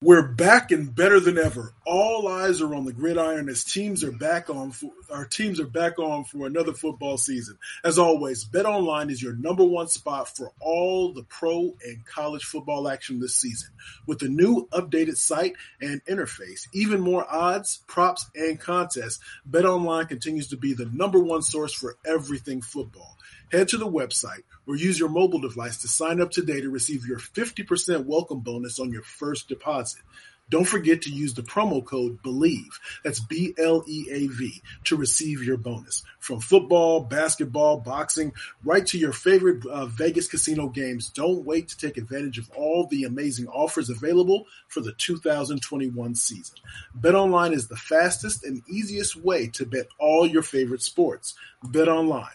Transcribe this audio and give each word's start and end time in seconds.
We're 0.00 0.28
back 0.28 0.70
and 0.70 0.94
better 0.94 1.18
than 1.18 1.38
ever. 1.38 1.74
All 1.84 2.28
eyes 2.28 2.62
are 2.62 2.72
on 2.72 2.84
the 2.84 2.92
gridiron 2.92 3.48
as 3.48 3.64
teams 3.64 4.04
are 4.04 4.12
back 4.12 4.48
on. 4.48 4.70
For, 4.70 4.92
our 5.10 5.24
teams 5.24 5.58
are 5.58 5.66
back 5.66 5.98
on 5.98 6.22
for 6.22 6.46
another 6.46 6.72
football 6.72 7.18
season. 7.18 7.58
As 7.82 7.98
always, 7.98 8.44
Bet 8.44 8.64
Online 8.64 9.10
is 9.10 9.20
your 9.20 9.32
number 9.32 9.64
one 9.64 9.88
spot 9.88 10.28
for 10.36 10.52
all 10.60 11.12
the 11.12 11.24
pro 11.24 11.74
and 11.84 12.06
college 12.06 12.44
football 12.44 12.86
action 12.86 13.18
this 13.18 13.34
season. 13.34 13.70
With 14.06 14.20
the 14.20 14.28
new 14.28 14.68
updated 14.70 15.16
site 15.16 15.54
and 15.80 16.00
interface, 16.04 16.68
even 16.72 17.00
more 17.00 17.26
odds, 17.28 17.80
props, 17.88 18.30
and 18.36 18.60
contests, 18.60 19.18
Bet 19.46 19.64
Online 19.64 20.06
continues 20.06 20.46
to 20.50 20.56
be 20.56 20.74
the 20.74 20.86
number 20.86 21.18
one 21.18 21.42
source 21.42 21.72
for 21.72 21.96
everything 22.06 22.62
football. 22.62 23.17
Head 23.50 23.68
to 23.68 23.78
the 23.78 23.90
website 23.90 24.42
or 24.66 24.76
use 24.76 24.98
your 24.98 25.08
mobile 25.08 25.40
device 25.40 25.78
to 25.78 25.88
sign 25.88 26.20
up 26.20 26.30
today 26.30 26.60
to 26.60 26.68
receive 26.68 27.06
your 27.06 27.18
50% 27.18 28.04
welcome 28.04 28.40
bonus 28.40 28.78
on 28.78 28.92
your 28.92 29.02
first 29.02 29.48
deposit. 29.48 30.02
Don't 30.50 30.66
forget 30.66 31.02
to 31.02 31.10
use 31.10 31.34
the 31.34 31.42
promo 31.42 31.84
code 31.84 32.22
BLEAV, 32.22 32.68
that's 33.04 33.20
B 33.20 33.54
L 33.58 33.84
E 33.86 34.06
A 34.10 34.26
V, 34.28 34.62
to 34.84 34.96
receive 34.96 35.42
your 35.42 35.58
bonus. 35.58 36.02
From 36.20 36.40
football, 36.40 37.00
basketball, 37.00 37.78
boxing, 37.78 38.32
right 38.64 38.86
to 38.86 38.98
your 38.98 39.12
favorite 39.12 39.64
uh, 39.66 39.86
Vegas 39.86 40.26
casino 40.26 40.68
games, 40.68 41.10
don't 41.10 41.44
wait 41.44 41.68
to 41.68 41.76
take 41.76 41.98
advantage 41.98 42.38
of 42.38 42.50
all 42.56 42.86
the 42.86 43.04
amazing 43.04 43.46
offers 43.48 43.90
available 43.90 44.46
for 44.68 44.80
the 44.80 44.92
2021 44.92 46.14
season. 46.14 46.56
BetOnline 46.98 47.52
is 47.52 47.68
the 47.68 47.76
fastest 47.76 48.44
and 48.44 48.62
easiest 48.68 49.16
way 49.16 49.48
to 49.48 49.66
bet 49.66 49.88
all 49.98 50.26
your 50.26 50.42
favorite 50.42 50.82
sports. 50.82 51.34
BetOnline 51.62 52.28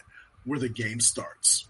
where 0.44 0.58
the 0.58 0.68
game 0.68 1.00
starts. 1.00 1.66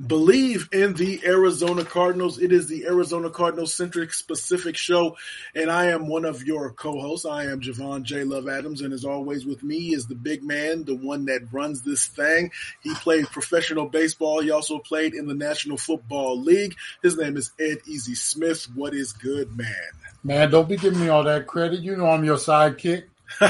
Bleav 0.00 0.72
in 0.72 0.94
the 0.94 1.20
Arizona 1.26 1.84
Cardinals. 1.84 2.38
It 2.38 2.52
is 2.52 2.68
the 2.68 2.86
Arizona 2.86 3.30
Cardinals 3.30 3.74
centric 3.74 4.12
specific 4.12 4.76
show, 4.76 5.16
and 5.56 5.68
I 5.72 5.86
am 5.86 6.06
one 6.06 6.24
of 6.24 6.44
your 6.44 6.70
co-hosts. 6.70 7.26
I 7.26 7.46
am 7.46 7.60
Javon 7.60 8.04
J. 8.04 8.22
Love 8.22 8.48
Adams, 8.48 8.80
and 8.80 8.92
as 8.92 9.04
always, 9.04 9.44
with 9.44 9.64
me 9.64 9.92
is 9.92 10.06
the 10.06 10.14
big 10.14 10.44
man, 10.44 10.84
the 10.84 10.94
one 10.94 11.24
that 11.24 11.52
runs 11.52 11.82
this 11.82 12.06
thing. 12.06 12.52
He 12.80 12.94
played 12.94 13.26
professional 13.26 13.86
baseball. 13.86 14.40
He 14.40 14.52
also 14.52 14.78
played 14.78 15.14
in 15.14 15.26
the 15.26 15.34
National 15.34 15.76
Football 15.76 16.40
League. 16.40 16.76
His 17.02 17.16
name 17.16 17.36
is 17.36 17.50
Ed 17.58 17.78
Easy 17.84 18.14
Smith. 18.14 18.68
What 18.76 18.94
is 18.94 19.12
good, 19.12 19.56
man? 19.56 19.74
Man, 20.22 20.48
don't 20.48 20.68
be 20.68 20.76
giving 20.76 21.00
me 21.00 21.08
all 21.08 21.24
that 21.24 21.48
credit. 21.48 21.80
You 21.80 21.96
know 21.96 22.06
I'm 22.06 22.24
your 22.24 22.36
sidekick. 22.36 23.04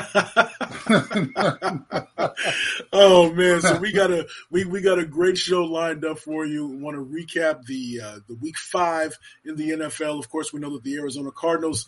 oh 2.93 3.33
man, 3.33 3.61
so 3.61 3.79
we 3.79 3.93
got 3.93 4.11
a 4.11 4.27
we, 4.51 4.65
we 4.65 4.81
got 4.81 4.99
a 4.99 5.07
great 5.07 5.39
show 5.39 5.65
lined 5.65 6.05
up 6.05 6.19
for 6.19 6.45
you. 6.45 6.67
We 6.67 6.77
want 6.79 6.97
to 6.97 7.05
recap 7.05 7.65
the 7.65 8.01
uh, 8.03 8.19
the 8.27 8.35
week 8.35 8.59
five 8.59 9.17
in 9.45 9.55
the 9.57 9.71
NFL. 9.71 10.19
Of 10.19 10.29
course, 10.31 10.53
we 10.53 10.61
know 10.61 10.73
that 10.73 10.83
the 10.83 10.97
Arizona 10.97 11.31
Cardinals 11.31 11.87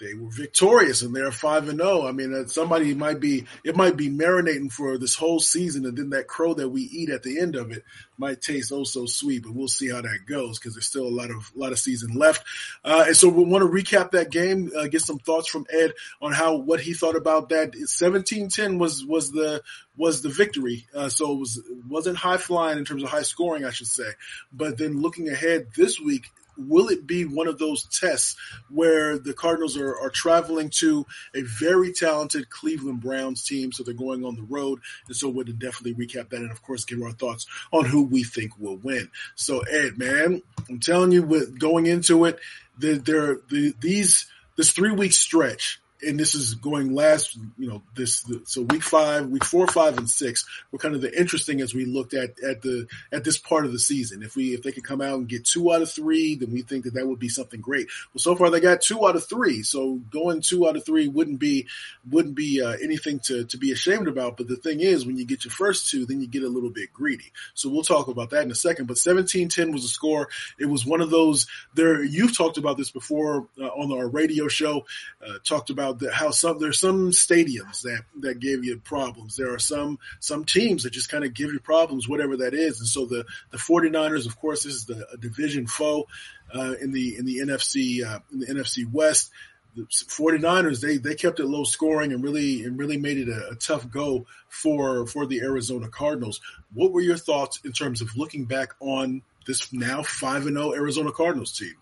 they 0.00 0.14
were 0.14 0.30
victorious 0.30 1.02
and 1.02 1.14
they're 1.14 1.32
five 1.32 1.68
and 1.68 1.78
zero. 1.78 2.06
I 2.06 2.12
mean, 2.12 2.32
uh, 2.32 2.46
somebody 2.46 2.94
might 2.94 3.18
be 3.18 3.44
it 3.64 3.76
might 3.76 3.96
be 3.96 4.08
marinating 4.08 4.72
for 4.72 4.96
this 4.96 5.16
whole 5.16 5.40
season, 5.40 5.86
and 5.86 5.96
then 5.96 6.10
that 6.10 6.28
crow 6.28 6.54
that 6.54 6.68
we 6.68 6.82
eat 6.82 7.10
at 7.10 7.22
the 7.22 7.40
end 7.40 7.56
of 7.56 7.72
it 7.72 7.84
might 8.16 8.40
taste 8.40 8.72
oh 8.72 8.84
so 8.84 9.06
sweet. 9.06 9.42
But 9.42 9.54
we'll 9.54 9.68
see 9.68 9.90
how 9.90 10.00
that 10.00 10.20
goes 10.28 10.58
because 10.58 10.74
there's 10.74 10.86
still 10.86 11.06
a 11.06 11.08
lot 11.08 11.30
of 11.30 11.50
a 11.54 11.58
lot 11.58 11.72
of 11.72 11.78
season 11.78 12.14
left. 12.14 12.44
Uh, 12.84 13.04
and 13.08 13.16
so 13.16 13.28
we 13.28 13.44
want 13.44 13.62
to 13.62 13.68
recap 13.68 14.12
that 14.12 14.30
game, 14.30 14.70
uh, 14.76 14.86
get 14.86 15.02
some 15.02 15.18
thoughts 15.18 15.48
from 15.48 15.66
Ed 15.72 15.94
on 16.22 16.32
how 16.32 16.56
what 16.56 16.80
he 16.80 16.94
thought 16.94 17.16
about 17.16 17.48
that. 17.48 17.72
17-10 17.72 18.78
was 18.78 19.04
was 19.04 19.32
the 19.32 19.62
was 19.96 20.22
the 20.22 20.28
victory. 20.28 20.86
Uh, 20.94 21.08
so 21.08 21.32
it 21.32 21.38
was 21.38 21.60
wasn't 21.88 22.16
high 22.16 22.36
flying 22.36 22.78
in 22.78 22.84
terms 22.84 23.02
of 23.02 23.08
high 23.08 23.22
scoring, 23.22 23.64
I 23.64 23.70
should 23.70 23.88
say. 23.88 24.10
But 24.52 24.78
then 24.78 25.02
looking 25.02 25.28
ahead 25.28 25.68
this 25.76 25.98
week, 26.00 26.30
will 26.58 26.88
it 26.88 27.06
be 27.06 27.24
one 27.24 27.48
of 27.48 27.58
those 27.58 27.84
tests 27.84 28.36
where 28.68 29.18
the 29.18 29.32
Cardinals 29.32 29.76
are, 29.76 29.98
are 29.98 30.10
traveling 30.10 30.70
to 30.70 31.06
a 31.34 31.42
very 31.42 31.92
talented 31.92 32.50
Cleveland 32.50 33.00
Browns 33.00 33.44
team? 33.44 33.72
So 33.72 33.82
they're 33.82 33.94
going 33.94 34.24
on 34.24 34.34
the 34.34 34.42
road. 34.42 34.80
And 35.06 35.16
so 35.16 35.28
we'll 35.28 35.44
definitely 35.44 35.94
recap 35.94 36.30
that 36.30 36.40
and, 36.40 36.50
of 36.50 36.62
course, 36.62 36.84
give 36.84 37.02
our 37.02 37.12
thoughts 37.12 37.46
on 37.72 37.84
who 37.84 38.04
we 38.04 38.24
think 38.24 38.58
will 38.58 38.76
win. 38.76 39.10
So, 39.36 39.60
Ed, 39.60 39.98
man, 39.98 40.42
I'm 40.68 40.80
telling 40.80 41.12
you, 41.12 41.22
with 41.22 41.58
going 41.58 41.86
into 41.86 42.24
it, 42.24 42.38
the, 42.78 42.94
there, 42.94 43.38
the, 43.48 43.74
these, 43.80 44.26
this 44.56 44.72
three 44.72 44.92
week 44.92 45.12
stretch 45.12 45.80
and 46.02 46.18
this 46.18 46.34
is 46.34 46.54
going 46.54 46.94
last, 46.94 47.36
you 47.58 47.68
know, 47.68 47.82
this 47.94 48.24
so 48.44 48.62
week 48.62 48.82
five, 48.82 49.28
week 49.28 49.44
four, 49.44 49.66
five, 49.66 49.98
and 49.98 50.08
six 50.08 50.46
were 50.70 50.78
kind 50.78 50.94
of 50.94 51.00
the 51.00 51.18
interesting 51.18 51.60
as 51.60 51.74
we 51.74 51.84
looked 51.84 52.14
at 52.14 52.38
at 52.40 52.62
the 52.62 52.86
at 53.12 53.24
this 53.24 53.38
part 53.38 53.64
of 53.64 53.72
the 53.72 53.78
season. 53.78 54.22
If 54.22 54.36
we 54.36 54.54
if 54.54 54.62
they 54.62 54.72
could 54.72 54.84
come 54.84 55.00
out 55.00 55.18
and 55.18 55.28
get 55.28 55.44
two 55.44 55.72
out 55.72 55.82
of 55.82 55.90
three, 55.90 56.36
then 56.36 56.50
we 56.50 56.62
think 56.62 56.84
that 56.84 56.94
that 56.94 57.06
would 57.06 57.18
be 57.18 57.28
something 57.28 57.60
great. 57.60 57.88
Well, 58.14 58.20
so 58.20 58.36
far 58.36 58.50
they 58.50 58.60
got 58.60 58.80
two 58.80 59.06
out 59.06 59.16
of 59.16 59.26
three, 59.26 59.62
so 59.62 60.00
going 60.10 60.40
two 60.40 60.68
out 60.68 60.76
of 60.76 60.84
three 60.84 61.08
wouldn't 61.08 61.38
be 61.40 61.66
wouldn't 62.08 62.34
be 62.34 62.62
uh, 62.62 62.76
anything 62.82 63.18
to 63.20 63.44
to 63.44 63.58
be 63.58 63.72
ashamed 63.72 64.08
about. 64.08 64.36
But 64.36 64.48
the 64.48 64.56
thing 64.56 64.80
is, 64.80 65.06
when 65.06 65.16
you 65.16 65.26
get 65.26 65.44
your 65.44 65.52
first 65.52 65.90
two, 65.90 66.06
then 66.06 66.20
you 66.20 66.28
get 66.28 66.42
a 66.42 66.48
little 66.48 66.70
bit 66.70 66.92
greedy. 66.92 67.32
So 67.54 67.68
we'll 67.68 67.82
talk 67.82 68.08
about 68.08 68.30
that 68.30 68.44
in 68.44 68.50
a 68.50 68.56
second. 68.56 68.86
But 68.86 68.96
17-10 68.96 69.72
was 69.72 69.84
a 69.84 69.88
score. 69.88 70.28
It 70.58 70.66
was 70.66 70.86
one 70.86 71.00
of 71.00 71.10
those. 71.10 71.46
There, 71.74 72.02
you've 72.02 72.36
talked 72.36 72.58
about 72.58 72.76
this 72.76 72.90
before 72.90 73.48
uh, 73.60 73.66
on 73.66 73.92
our 73.92 74.08
radio 74.08 74.48
show. 74.48 74.86
Uh, 75.26 75.34
talked 75.44 75.70
about 75.70 75.87
about 75.88 76.00
the, 76.00 76.12
how 76.12 76.30
some 76.30 76.58
there's 76.58 76.80
some 76.80 77.10
stadiums 77.10 77.82
that 77.82 78.02
that 78.20 78.40
give 78.40 78.64
you 78.64 78.78
problems. 78.78 79.36
There 79.36 79.52
are 79.52 79.58
some 79.58 79.98
some 80.20 80.44
teams 80.44 80.82
that 80.82 80.90
just 80.90 81.10
kind 81.10 81.24
of 81.24 81.34
give 81.34 81.52
you 81.52 81.60
problems, 81.60 82.08
whatever 82.08 82.36
that 82.38 82.54
is. 82.54 82.80
And 82.80 82.88
so 82.88 83.06
the 83.06 83.24
the 83.50 83.58
49ers, 83.58 84.26
of 84.26 84.38
course, 84.38 84.64
this 84.64 84.74
is 84.74 84.84
the 84.86 85.06
division 85.20 85.66
foe 85.66 86.06
uh, 86.54 86.74
in 86.80 86.92
the 86.92 87.16
in 87.16 87.24
the 87.24 87.38
NFC 87.38 88.04
uh, 88.04 88.20
in 88.32 88.40
the 88.40 88.46
NFC 88.46 88.90
West. 88.90 89.30
The 89.76 89.82
49ers 89.82 90.80
they 90.80 90.96
they 90.96 91.14
kept 91.14 91.40
it 91.40 91.46
low 91.46 91.64
scoring 91.64 92.12
and 92.12 92.22
really 92.22 92.64
and 92.64 92.78
really 92.78 92.96
made 92.96 93.18
it 93.18 93.28
a, 93.28 93.50
a 93.50 93.54
tough 93.54 93.88
go 93.90 94.26
for 94.48 95.06
for 95.06 95.26
the 95.26 95.40
Arizona 95.40 95.88
Cardinals. 95.88 96.40
What 96.74 96.92
were 96.92 97.00
your 97.00 97.16
thoughts 97.16 97.60
in 97.64 97.72
terms 97.72 98.00
of 98.00 98.16
looking 98.16 98.44
back 98.44 98.74
on 98.80 99.22
this 99.46 99.72
now 99.72 100.02
5 100.02 100.46
and 100.46 100.56
0 100.56 100.74
Arizona 100.74 101.12
Cardinals 101.12 101.56
team? 101.56 101.74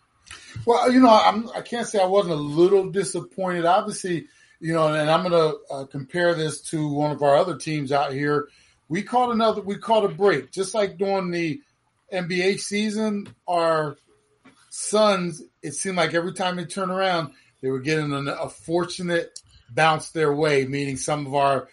Well, 0.64 0.90
you 0.90 1.00
know, 1.00 1.10
I'm, 1.10 1.48
I 1.54 1.60
can't 1.60 1.86
say 1.86 2.00
I 2.00 2.06
wasn't 2.06 2.34
a 2.34 2.38
little 2.38 2.90
disappointed. 2.90 3.64
Obviously, 3.64 4.26
you 4.60 4.72
know, 4.72 4.88
and 4.88 5.10
I'm 5.10 5.28
going 5.28 5.32
to 5.32 5.74
uh, 5.74 5.84
compare 5.86 6.34
this 6.34 6.60
to 6.70 6.88
one 6.88 7.10
of 7.10 7.22
our 7.22 7.36
other 7.36 7.56
teams 7.56 7.92
out 7.92 8.12
here. 8.12 8.48
We 8.88 9.02
caught 9.02 9.32
another, 9.32 9.62
we 9.62 9.76
caught 9.76 10.04
a 10.04 10.08
break, 10.08 10.52
just 10.52 10.74
like 10.74 10.96
during 10.96 11.30
the 11.30 11.60
NBA 12.12 12.58
season. 12.60 13.28
Our 13.46 13.96
Suns, 14.70 15.42
it 15.62 15.72
seemed 15.72 15.96
like 15.96 16.14
every 16.14 16.32
time 16.32 16.56
they 16.56 16.64
turn 16.66 16.90
around, 16.90 17.32
they 17.62 17.70
were 17.70 17.80
getting 17.80 18.12
an, 18.12 18.28
a 18.28 18.48
fortunate 18.48 19.40
bounce 19.70 20.10
their 20.10 20.32
way, 20.32 20.66
meaning 20.66 20.96
some 20.96 21.26
of 21.26 21.34
our 21.34 21.68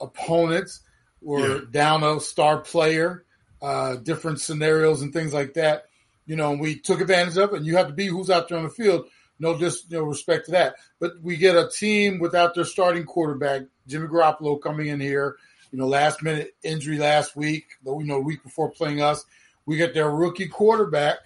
opponents 0.00 0.80
were 1.20 1.58
yeah. 1.58 1.60
down 1.70 2.02
a 2.02 2.20
star 2.20 2.58
player, 2.58 3.24
uh, 3.62 3.96
different 3.96 4.40
scenarios 4.40 5.02
and 5.02 5.12
things 5.12 5.32
like 5.32 5.54
that. 5.54 5.84
You 6.26 6.36
know, 6.36 6.52
and 6.52 6.60
we 6.60 6.78
took 6.78 7.00
advantage 7.00 7.36
of 7.36 7.52
it. 7.52 7.56
And 7.56 7.66
you 7.66 7.76
have 7.76 7.88
to 7.88 7.92
be 7.92 8.06
who's 8.06 8.30
out 8.30 8.48
there 8.48 8.58
on 8.58 8.64
the 8.64 8.70
field. 8.70 9.06
No, 9.38 9.58
just 9.58 9.90
no 9.90 10.02
respect 10.02 10.46
to 10.46 10.52
that. 10.52 10.76
But 11.00 11.20
we 11.20 11.36
get 11.36 11.56
a 11.56 11.68
team 11.68 12.20
without 12.20 12.54
their 12.54 12.64
starting 12.64 13.04
quarterback, 13.04 13.62
Jimmy 13.88 14.06
Garoppolo, 14.06 14.60
coming 14.60 14.86
in 14.86 15.00
here. 15.00 15.36
You 15.72 15.78
know, 15.78 15.86
last 15.86 16.22
minute 16.22 16.54
injury 16.62 16.98
last 16.98 17.34
week. 17.34 17.66
But 17.84 17.98
you 17.98 18.06
know, 18.06 18.20
week 18.20 18.42
before 18.42 18.70
playing 18.70 19.02
us, 19.02 19.24
we 19.66 19.76
get 19.76 19.94
their 19.94 20.10
rookie 20.10 20.48
quarterback, 20.48 21.18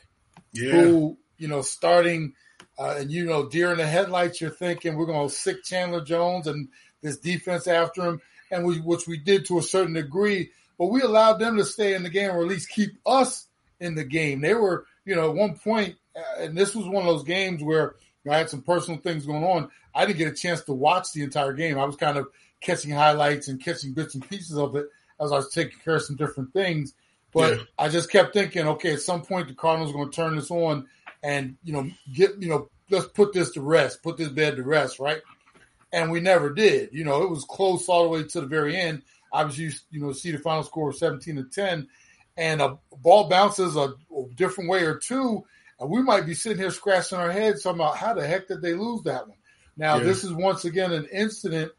yeah. 0.52 0.70
who 0.70 1.18
you 1.36 1.48
know 1.48 1.62
starting. 1.62 2.34
Uh, 2.78 2.96
and 2.98 3.10
you 3.10 3.24
know, 3.24 3.48
deer 3.48 3.72
in 3.72 3.78
the 3.78 3.86
headlights, 3.86 4.40
you're 4.40 4.50
thinking 4.50 4.96
we're 4.96 5.06
going 5.06 5.28
to 5.28 5.34
sic 5.34 5.64
Chandler 5.64 6.04
Jones 6.04 6.46
and 6.46 6.68
this 7.02 7.18
defense 7.18 7.66
after 7.66 8.02
him, 8.02 8.20
and 8.50 8.66
we, 8.66 8.78
which 8.80 9.06
we 9.06 9.18
did 9.18 9.46
to 9.46 9.58
a 9.58 9.62
certain 9.62 9.94
degree. 9.94 10.50
But 10.78 10.86
we 10.86 11.00
allowed 11.00 11.38
them 11.38 11.56
to 11.56 11.64
stay 11.64 11.94
in 11.94 12.02
the 12.02 12.10
game, 12.10 12.30
or 12.30 12.42
at 12.42 12.48
least 12.48 12.68
keep 12.68 12.90
us 13.06 13.46
in 13.80 13.94
the 13.94 14.04
game. 14.04 14.40
They 14.40 14.54
were, 14.54 14.86
you 15.04 15.14
know, 15.14 15.30
at 15.30 15.36
one 15.36 15.58
uh, 16.16 16.20
and 16.38 16.56
this 16.56 16.74
was 16.74 16.86
one 16.86 17.06
of 17.06 17.12
those 17.12 17.24
games 17.24 17.62
where 17.62 17.96
you 18.24 18.30
know, 18.30 18.36
I 18.36 18.38
had 18.38 18.50
some 18.50 18.62
personal 18.62 19.00
things 19.00 19.26
going 19.26 19.44
on. 19.44 19.70
I 19.94 20.06
didn't 20.06 20.18
get 20.18 20.28
a 20.28 20.34
chance 20.34 20.62
to 20.62 20.72
watch 20.72 21.12
the 21.12 21.22
entire 21.22 21.52
game. 21.52 21.78
I 21.78 21.84
was 21.84 21.96
kind 21.96 22.18
of 22.18 22.28
catching 22.60 22.90
highlights 22.90 23.48
and 23.48 23.62
catching 23.62 23.92
bits 23.92 24.14
and 24.14 24.28
pieces 24.28 24.56
of 24.56 24.76
it 24.76 24.86
as 25.20 25.32
I 25.32 25.36
was 25.36 25.50
taking 25.50 25.78
care 25.80 25.96
of 25.96 26.02
some 26.02 26.16
different 26.16 26.52
things. 26.52 26.94
But 27.32 27.58
yeah. 27.58 27.64
I 27.78 27.88
just 27.88 28.10
kept 28.10 28.32
thinking, 28.32 28.66
okay, 28.66 28.94
at 28.94 29.00
some 29.00 29.22
point 29.22 29.48
the 29.48 29.54
Cardinals 29.54 29.90
are 29.90 29.94
going 29.94 30.10
to 30.10 30.16
turn 30.16 30.36
this 30.36 30.50
on 30.50 30.86
and 31.22 31.56
you 31.64 31.72
know 31.72 31.90
get 32.12 32.40
you 32.40 32.48
know 32.48 32.68
let's 32.90 33.06
put 33.06 33.32
this 33.32 33.50
to 33.52 33.60
rest, 33.60 34.02
put 34.02 34.16
this 34.16 34.28
bed 34.28 34.56
to 34.56 34.62
rest, 34.62 34.98
right? 35.00 35.20
And 35.92 36.10
we 36.10 36.20
never 36.20 36.52
did. 36.52 36.90
You 36.92 37.04
know, 37.04 37.22
it 37.22 37.30
was 37.30 37.44
close 37.44 37.88
all 37.88 38.04
the 38.04 38.08
way 38.08 38.22
to 38.22 38.40
the 38.40 38.46
very 38.46 38.76
end. 38.76 39.02
Obviously, 39.32 39.78
you 39.90 40.00
know, 40.00 40.12
see 40.12 40.30
the 40.30 40.38
final 40.38 40.62
score 40.62 40.90
of 40.90 40.96
seventeen 40.96 41.36
to 41.36 41.44
ten, 41.44 41.88
and 42.36 42.60
a 42.60 42.78
ball 42.98 43.28
bounces 43.28 43.76
a, 43.76 43.94
a 44.14 44.24
different 44.34 44.70
way 44.70 44.84
or 44.84 44.98
two, 44.98 45.44
and 45.80 45.90
we 45.90 46.02
might 46.02 46.26
be 46.26 46.34
sitting 46.34 46.58
here 46.58 46.70
scratching 46.70 47.18
our 47.18 47.30
heads 47.30 47.62
talking 47.62 47.80
about 47.80 47.96
how 47.96 48.14
the 48.14 48.26
heck 48.26 48.48
did 48.48 48.62
they 48.62 48.74
lose 48.74 49.02
that 49.02 49.28
one. 49.28 49.38
Now, 49.76 49.96
yeah. 49.96 50.04
this 50.04 50.24
is 50.24 50.32
once 50.32 50.64
again 50.64 50.92
an 50.92 51.06
incident 51.12 51.72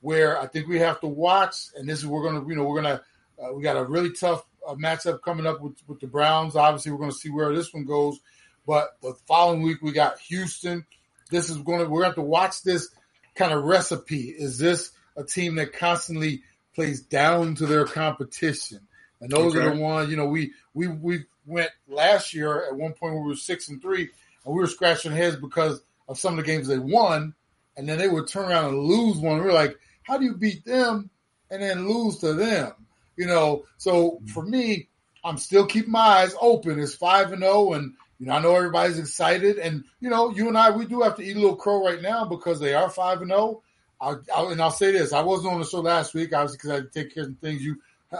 where 0.00 0.38
I 0.38 0.46
think 0.46 0.68
we 0.68 0.80
have 0.80 1.00
to 1.00 1.06
watch, 1.06 1.56
and 1.76 1.88
this 1.88 2.00
is 2.00 2.06
we're 2.06 2.22
going 2.22 2.42
to, 2.42 2.48
you 2.48 2.56
know, 2.56 2.64
we're 2.64 2.82
going 2.82 2.96
to, 2.96 3.02
uh, 3.42 3.52
we 3.52 3.62
got 3.62 3.76
a 3.76 3.84
really 3.84 4.12
tough 4.12 4.44
uh, 4.66 4.74
matchup 4.74 5.22
coming 5.22 5.46
up 5.46 5.60
with, 5.60 5.76
with 5.86 6.00
the 6.00 6.06
Browns. 6.06 6.56
Obviously, 6.56 6.92
we're 6.92 6.98
going 6.98 7.10
to 7.10 7.16
see 7.16 7.30
where 7.30 7.54
this 7.54 7.72
one 7.72 7.84
goes. 7.84 8.18
But 8.66 8.96
the 9.02 9.14
following 9.26 9.62
week 9.62 9.82
we 9.82 9.92
got 9.92 10.18
Houston. 10.20 10.86
This 11.30 11.50
is 11.50 11.58
going 11.58 11.80
to 11.80 11.84
we're 11.84 12.02
going 12.02 12.02
to 12.02 12.06
have 12.06 12.14
to 12.16 12.22
watch 12.22 12.62
this 12.62 12.88
kind 13.34 13.52
of 13.52 13.64
recipe. 13.64 14.28
Is 14.28 14.58
this 14.58 14.90
a 15.16 15.24
team 15.24 15.56
that 15.56 15.72
constantly 15.72 16.42
plays 16.74 17.02
down 17.02 17.56
to 17.56 17.66
their 17.66 17.84
competition? 17.84 18.80
And 19.20 19.30
those 19.30 19.54
okay. 19.54 19.66
are 19.66 19.74
the 19.74 19.80
ones, 19.80 20.10
you 20.10 20.16
know, 20.16 20.26
we 20.26 20.52
we 20.74 20.88
we 20.88 21.24
went 21.46 21.70
last 21.88 22.34
year 22.34 22.66
at 22.66 22.76
one 22.76 22.92
point 22.92 23.14
we 23.14 23.20
were 23.20 23.36
six 23.36 23.68
and 23.68 23.80
three, 23.80 24.10
and 24.44 24.54
we 24.54 24.60
were 24.60 24.66
scratching 24.66 25.12
heads 25.12 25.36
because 25.36 25.80
of 26.08 26.18
some 26.18 26.38
of 26.38 26.44
the 26.44 26.50
games 26.50 26.68
they 26.68 26.78
won, 26.78 27.34
and 27.76 27.88
then 27.88 27.98
they 27.98 28.08
would 28.08 28.28
turn 28.28 28.50
around 28.50 28.66
and 28.66 28.78
lose 28.82 29.16
one. 29.16 29.42
We 29.42 29.48
are 29.48 29.52
like, 29.52 29.78
how 30.02 30.18
do 30.18 30.24
you 30.24 30.34
beat 30.34 30.64
them 30.64 31.10
and 31.50 31.62
then 31.62 31.88
lose 31.88 32.18
to 32.18 32.34
them? 32.34 32.72
You 33.16 33.26
know, 33.26 33.64
so 33.78 34.12
mm-hmm. 34.12 34.26
for 34.26 34.44
me, 34.44 34.88
I'm 35.24 35.38
still 35.38 35.66
keeping 35.66 35.92
my 35.92 36.00
eyes 36.00 36.34
open. 36.40 36.78
It's 36.78 36.94
five 36.94 37.32
and 37.32 37.42
zero, 37.42 37.52
oh, 37.54 37.72
and 37.74 37.94
you 38.18 38.26
know, 38.26 38.34
I 38.34 38.42
know 38.42 38.54
everybody's 38.54 38.98
excited, 38.98 39.58
and 39.58 39.84
you 40.00 40.10
know, 40.10 40.30
you 40.30 40.48
and 40.48 40.58
I, 40.58 40.70
we 40.70 40.86
do 40.86 41.00
have 41.02 41.16
to 41.16 41.24
eat 41.24 41.36
a 41.36 41.40
little 41.40 41.56
crow 41.56 41.84
right 41.84 42.02
now 42.02 42.24
because 42.24 42.60
they 42.60 42.74
are 42.74 42.90
five 42.90 43.22
and 43.22 43.30
zero. 43.30 43.62
Oh. 44.00 44.50
and 44.50 44.60
I'll 44.60 44.70
say 44.70 44.92
this: 44.92 45.12
I 45.12 45.22
wasn't 45.22 45.54
on 45.54 45.60
the 45.60 45.66
show 45.66 45.80
last 45.80 46.14
week, 46.14 46.34
obviously, 46.34 46.56
because 46.56 46.70
I 46.70 46.74
had 46.74 46.92
to 46.92 47.04
take 47.04 47.14
care 47.14 47.24
of 47.24 47.38
things. 47.38 47.62
You 47.62 47.76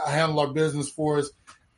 handle 0.07 0.39
our 0.39 0.53
business 0.53 0.89
for 0.89 1.19
us. 1.19 1.29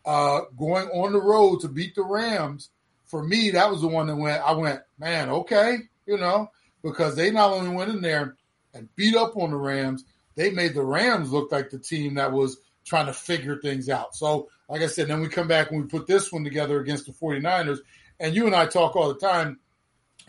Uh, 0.06 0.42
going 0.58 0.88
on 0.90 1.12
the 1.12 1.22
road 1.22 1.60
to 1.60 1.68
beat 1.68 1.96
the 1.96 2.04
Rams, 2.04 2.70
for 3.08 3.24
me, 3.24 3.52
that 3.52 3.70
was 3.70 3.82
the 3.82 3.88
one 3.88 4.08
that 4.08 4.16
went. 4.16 4.42
I 4.42 4.54
went, 4.54 4.82
man, 5.00 5.30
okay, 5.30 5.78
you 6.06 6.18
know, 6.18 6.50
because 6.84 7.16
they 7.16 7.32
not 7.32 7.52
only 7.52 7.70
went 7.70 7.92
in 7.92 8.02
there 8.02 8.36
and 8.74 8.94
beat 8.96 9.16
up 9.16 9.36
on 9.36 9.52
the 9.52 9.58
Rams, 9.58 10.04
they 10.36 10.52
made 10.52 10.74
the 10.74 10.84
Rams 10.84 11.32
look 11.32 11.52
like 11.52 11.70
the 11.70 11.80
team 11.80 12.16
that 12.16 12.32
was 12.32 12.58
trying 12.86 13.08
to 13.08 13.14
figure 13.14 13.60
things 13.60 13.90
out. 13.90 14.16
So, 14.16 14.50
like 14.70 14.82
I 14.82 14.88
said, 14.88 15.08
then 15.08 15.22
we 15.22 15.30
come 15.30 15.48
back 15.48 15.72
and 15.72 15.82
we 15.82 15.88
put 15.88 16.08
this 16.08 16.32
one 16.32 16.44
together 16.44 16.80
against 16.80 17.06
the 17.06 17.14
49ers, 17.14 17.80
and 18.20 18.36
you 18.36 18.46
and 18.46 18.56
I 18.56 18.66
talk 18.66 18.96
all 18.96 19.14
the 19.14 19.20
time. 19.20 19.60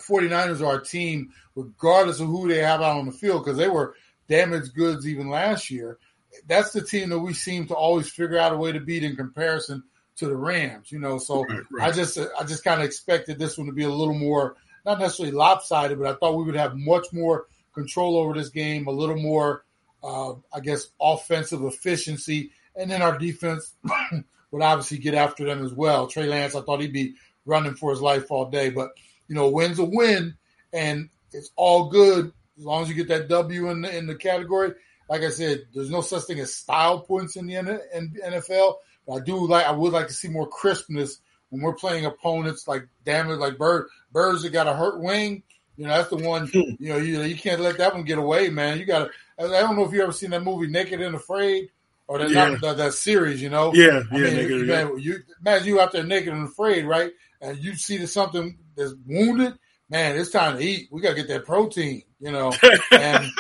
49ers 0.01 0.65
are 0.65 0.81
a 0.81 0.85
team, 0.85 1.31
regardless 1.57 2.21
of 2.21 2.29
who 2.29 2.49
they 2.49 2.59
have 2.59 2.81
out 2.81 2.99
on 2.99 3.07
the 3.07 3.13
field, 3.13 3.45
because 3.45 3.59
they 3.59 3.69
were 3.69 3.95
damaged 4.29 4.75
goods 4.75 5.09
even 5.09 5.29
last 5.29 5.71
year. 5.71 5.99
That's 6.47 6.73
the 6.73 6.83
team 6.83 7.11
that 7.11 7.19
we 7.19 7.35
seem 7.35 7.67
to 7.69 7.75
always 7.75 8.09
figure 8.09 8.39
out 8.39 8.53
a 8.53 8.57
way 8.57 8.73
to 8.73 8.81
beat 8.81 9.05
in 9.05 9.17
comparison 9.17 9.83
to 10.17 10.27
the 10.27 10.37
Rams, 10.37 10.93
you 10.93 10.99
know. 10.99 11.19
So 11.19 11.45
right, 11.45 11.63
right. 11.73 11.89
I 11.89 11.93
just 11.93 12.19
I 12.19 12.45
just 12.45 12.65
kind 12.65 12.81
of 12.81 12.87
expected 12.87 13.39
this 13.39 13.57
one 13.57 13.67
to 13.67 13.73
be 13.73 13.85
a 13.85 13.91
little 13.91 14.15
more 14.15 14.57
not 14.85 15.01
necessarily 15.01 15.35
lopsided, 15.35 15.99
but 15.99 16.09
I 16.09 16.15
thought 16.15 16.37
we 16.37 16.45
would 16.45 16.57
have 16.57 16.77
much 16.77 17.07
more 17.13 17.47
control 17.75 18.17
over 18.17 18.35
this 18.35 18.49
game, 18.49 18.87
a 18.87 18.93
little 18.93 19.17
more 19.17 19.65
uh, 20.03 20.35
I 20.53 20.61
guess 20.61 20.89
offensive 21.01 21.63
efficiency, 21.65 22.51
and 22.77 22.91
then 22.91 23.03
our 23.03 23.19
defense 23.19 23.75
would 24.51 24.63
obviously 24.63 24.99
get 24.99 25.15
after 25.15 25.45
them 25.45 25.65
as 25.65 25.73
well. 25.73 26.07
Trey 26.07 26.27
Lance, 26.27 26.55
I 26.55 26.63
thought 26.63 26.81
he'd 26.81 26.93
be 26.93 27.15
running 27.45 27.75
for 27.75 27.91
his 27.91 28.01
life 28.01 28.31
all 28.31 28.51
day. 28.51 28.71
But 28.71 28.91
you 29.29 29.35
know, 29.35 29.49
win's 29.49 29.79
a 29.79 29.85
win, 29.85 30.37
and 30.73 31.09
it's 31.33 31.51
all 31.57 31.91
good 31.91 32.33
as 32.59 32.65
long 32.65 32.83
as 32.83 32.89
you 32.89 32.95
get 32.95 33.09
that 33.09 33.29
W 33.29 33.71
in 33.71 33.83
the, 33.83 33.97
in 33.97 34.07
the 34.07 34.15
category. 34.15 34.73
Like 35.09 35.23
I 35.23 35.31
said, 35.31 35.67
there's 35.75 35.91
no 35.91 36.01
such 36.01 36.25
thing 36.25 36.41
as 36.41 36.55
style 36.55 37.01
points 37.01 37.37
in 37.37 37.47
the 37.47 37.55
NFL. 37.55 38.75
But 39.07 39.15
I 39.15 39.21
do 39.21 39.47
like 39.47 39.67
I 39.67 39.73
would 39.73 39.93
like 39.93 40.09
to 40.09 40.13
see 40.13 40.29
more 40.29 40.47
crispness 40.47 41.19
when 41.51 41.63
we're 41.63 41.75
playing 41.75 42.05
opponents 42.05 42.69
like 42.69 42.89
damn 43.05 43.31
it, 43.31 43.37
like 43.37 43.59
Bird 43.59 43.89
Birds 44.13 44.43
that 44.43 44.53
got 44.53 44.67
a 44.67 44.75
hurt 44.75 45.01
wing. 45.01 45.43
You 45.77 45.87
know, 45.87 45.97
that's 45.97 46.11
the 46.11 46.17
one. 46.17 46.49
Hmm. 46.49 46.75
You 46.79 46.89
know, 46.91 46.97
you 46.99 47.23
you 47.23 47.37
can't 47.37 47.61
let 47.61 47.79
that 47.79 47.95
one 47.95 48.05
get 48.05 48.19
away, 48.19 48.51
man. 48.51 48.79
You 48.79 48.85
got 48.85 49.07
to. 49.07 49.11
I 49.39 49.61
don't 49.61 49.77
know 49.77 49.85
if 49.85 49.93
you 49.93 50.03
ever 50.03 50.13
seen 50.13 50.31
that 50.31 50.43
movie 50.43 50.67
Naked 50.67 51.01
and 51.01 51.15
Afraid 51.15 51.71
or 52.09 52.19
that 52.19 52.31
yeah. 52.31 52.57
not, 52.61 52.77
that 52.77 52.95
series. 52.95 53.41
You 53.41 53.51
know, 53.51 53.73
yeah, 53.73 54.03
I 54.11 54.17
yeah. 54.17 54.25
Mean, 54.25 54.37
naked, 54.37 54.67
yeah. 54.67 54.91
you 54.97 55.19
imagine 55.41 55.69
you 55.69 55.81
out 55.81 55.93
there 55.93 56.05
naked 56.05 56.33
and 56.33 56.49
afraid, 56.49 56.85
right? 56.85 57.13
and 57.41 57.59
you 57.59 57.75
see 57.75 57.99
that 57.99 58.09
something 58.09 58.59
that's 58.77 58.95
wounded, 59.07 59.55
man, 59.89 60.17
it's 60.17 60.31
time 60.31 60.57
to 60.57 60.65
eat. 60.65 60.89
We 60.91 61.01
got 61.01 61.11
to 61.11 61.15
get 61.15 61.29
that 61.29 61.45
protein, 61.45 62.03
you 62.21 62.33
know. 62.33 62.53
And 62.93 63.31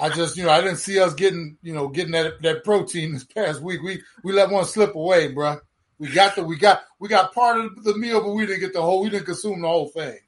I 0.00 0.08
just, 0.10 0.36
you 0.36 0.44
know, 0.44 0.50
I 0.50 0.60
didn't 0.60 0.78
see 0.78 0.98
us 0.98 1.14
getting, 1.14 1.58
you 1.62 1.74
know, 1.74 1.88
getting 1.88 2.12
that 2.12 2.40
that 2.42 2.64
protein 2.64 3.12
this 3.12 3.24
past 3.24 3.60
week. 3.60 3.82
We 3.82 4.02
we 4.22 4.32
let 4.32 4.50
one 4.50 4.64
slip 4.64 4.94
away, 4.94 5.28
bro. 5.28 5.58
We 5.98 6.08
got 6.08 6.36
the 6.36 6.44
we 6.44 6.56
got 6.56 6.82
we 6.98 7.08
got 7.08 7.34
part 7.34 7.60
of 7.60 7.84
the 7.84 7.96
meal, 7.96 8.22
but 8.22 8.32
we 8.32 8.46
didn't 8.46 8.60
get 8.60 8.72
the 8.72 8.82
whole. 8.82 9.02
We 9.02 9.10
didn't 9.10 9.26
consume 9.26 9.62
the 9.62 9.68
whole 9.68 9.88
thing. 9.88 10.18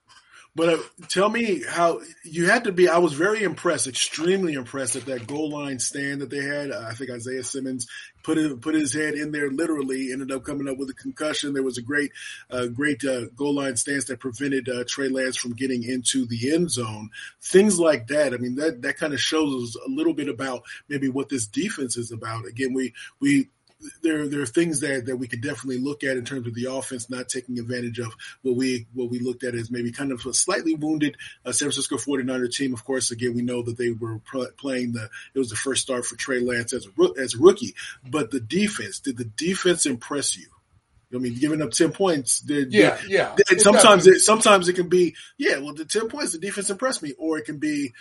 But 0.55 0.69
uh, 0.69 0.79
tell 1.09 1.31
me 1.31 1.63
how 1.67 2.01
you 2.25 2.47
had 2.47 2.65
to 2.65 2.73
be. 2.73 2.87
I 2.87 2.99
was 2.99 3.15
very 3.15 3.43
impressed, 3.43 3.87
extremely 3.87 4.53
impressed 4.53 4.97
at 4.97 5.07
that 5.07 5.27
goal 5.27 5.51
line 5.51 5.79
stand 5.79 6.21
that 6.21 6.29
they 6.29 6.43
had. 6.43 6.71
I 6.71 6.93
think 6.93 7.11
Isaiah 7.11 7.43
Simmons 7.43 7.87
put 8.23 8.37
it, 8.37 8.61
put 8.61 8.75
his 8.75 8.93
head 8.93 9.15
in 9.15 9.33
there. 9.33 9.51
Literally, 9.51 10.13
ended 10.13 10.31
up 10.31 10.45
coming 10.45 10.69
up 10.69 10.77
with 10.77 10.91
a 10.91 10.95
concussion. 10.95 11.55
There 11.55 11.63
was 11.63 11.79
a 11.79 11.83
great, 11.83 12.13
uh, 12.51 12.67
great 12.67 13.03
uh, 13.03 13.29
goal 13.35 13.55
line 13.55 13.77
stance 13.77 14.05
that 14.07 14.21
prevented 14.21 14.69
uh, 14.69 14.85
Trey 14.87 15.09
Lance 15.09 15.37
from 15.37 15.55
getting 15.55 15.85
into 15.85 16.27
the 16.27 16.53
end 16.53 16.71
zone. 16.71 17.09
Things 17.41 17.81
like 17.81 18.09
that. 18.09 18.35
I 18.35 18.37
mean, 18.37 18.57
that 18.57 18.83
that 18.83 18.99
kind 18.99 19.15
of 19.15 19.21
shows 19.21 19.63
us 19.63 19.77
a 19.87 19.89
little 19.89 20.15
bit 20.15 20.29
about 20.29 20.65
maybe 20.87 21.09
what 21.09 21.31
this 21.31 21.47
defense 21.47 21.97
is 21.97 22.13
about. 22.13 22.47
Again, 22.47 22.75
we 22.75 22.93
we 23.21 23.49
there 24.03 24.29
there 24.29 24.41
are 24.43 24.47
things 24.47 24.81
that, 24.81 25.07
that 25.07 25.17
we 25.17 25.27
could 25.27 25.41
definitely 25.41 25.79
look 25.79 26.05
at 26.05 26.17
in 26.17 26.25
terms 26.25 26.47
of 26.47 26.55
the 26.55 26.73
offense 26.73 27.11
not 27.11 27.29
taking 27.29 27.59
advantage 27.59 27.99
of 27.99 28.13
what 28.43 28.57
we 28.57 28.87
what 28.95 29.11
we 29.11 29.19
looked 29.19 29.45
at 29.45 29.55
as 29.55 29.71
maybe 29.71 29.93
kind 29.93 30.13
of 30.13 30.25
a 30.27 30.35
slightly 30.35 30.75
wounded 30.75 31.17
uh, 31.45 31.53
San 31.53 31.67
Francisco 31.67 31.97
49er 31.97 32.53
team. 32.53 32.73
Of 32.73 32.85
course, 32.85 33.11
again 33.11 33.35
we 33.35 33.43
know 33.43 33.63
that 33.63 33.77
they 33.77 33.91
were 33.91 34.21
playing 34.57 34.93
the 34.93 35.09
it 35.35 35.39
was 35.39 35.51
the 35.51 35.57
first 35.57 35.83
start 35.83 36.05
for 36.05 36.17
Trey 36.17 36.41
Lance 36.41 36.73
as 36.73 36.87
a 36.87 37.21
as 37.21 37.35
a 37.35 37.39
rookie, 37.39 37.75
but 38.09 38.31
the 38.31 38.41
defense 38.41 39.01
did 39.01 39.17
the 39.17 39.25
defense 39.25 39.87
impress 39.87 40.37
you? 40.37 40.47
I 41.15 41.19
mean, 41.19 41.35
giving 41.39 41.61
up 41.61 41.73
ten 41.73 41.93
points. 41.93 42.41
Did, 42.41 42.73
yeah, 42.73 42.99
yeah. 43.07 43.37
Sometimes, 43.59 44.07
it, 44.07 44.21
sometimes 44.21 44.69
it 44.69 44.75
can 44.75 44.89
be, 44.89 45.15
yeah. 45.37 45.59
Well, 45.59 45.75
the 45.75 45.85
ten 45.85 46.09
points, 46.09 46.33
the 46.33 46.39
defense 46.39 46.71
impressed 46.71 47.03
me, 47.03 47.13
or 47.19 47.39
it 47.39 47.45
can 47.45 47.59
be, 47.59 47.93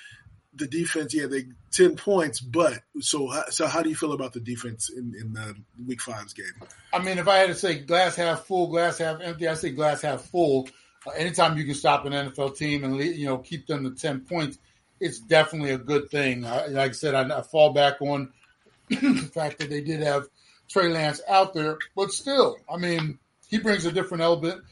the 0.54 0.68
defense, 0.68 1.14
yeah, 1.14 1.28
they 1.28 1.46
ten 1.72 1.96
points, 1.96 2.42
but 2.42 2.82
so 3.00 3.32
so 3.50 3.68
how 3.68 3.82
do 3.82 3.90
you 3.90 3.96
feel 3.96 4.14
about 4.14 4.34
the 4.34 4.40
defense 4.40 4.90
in 4.90 5.14
in 5.20 5.34
the 5.34 5.56
week 5.86 6.02
five's 6.02 6.34
game? 6.34 6.46
I 6.94 7.00
mean, 7.00 7.18
if 7.18 7.28
I 7.28 7.38
had 7.38 7.48
to 7.48 7.56
say 7.56 7.80
glass 7.80 8.16
half 8.16 8.46
full, 8.46 8.68
glass 8.68 8.98
half 8.98 9.22
empty, 9.22 9.48
I 9.48 9.54
say 9.54 9.72
glass 9.72 10.02
half 10.02 10.22
full. 10.22 10.68
Uh, 11.08 11.12
anytime 11.12 11.58
you 11.58 11.66
can 11.66 11.74
stop 11.74 12.06
an 12.06 12.14
NFL 12.14 12.58
team 12.58 12.84
and 12.84 12.98
you 13.00 13.26
know 13.26 13.38
keep 13.38 13.68
them 13.68 13.84
to 13.84 13.92
ten 13.92 14.22
points, 14.22 14.58
it's 15.00 15.20
definitely 15.20 15.72
a 15.72 15.78
good 15.78 16.10
thing. 16.10 16.44
Uh, 16.44 16.68
like 16.70 16.90
I 16.90 16.94
said, 16.94 17.16
I, 17.16 17.40
I 17.40 17.42
fall 17.42 17.72
back 17.72 18.02
on 18.02 18.32
the 18.90 19.32
fact 19.34 19.60
that 19.60 19.70
they 19.70 19.82
did 19.82 20.02
have 20.02 20.28
Trey 20.70 20.90
Lance 20.90 21.22
out 21.28 21.54
there, 21.54 21.78
but 21.96 22.12
still, 22.12 22.58
I 22.72 22.78
mean, 22.78 23.20
he 23.48 23.58
brings 23.58 23.86
a 23.86 23.92
different 23.92 24.24
element 24.24 24.64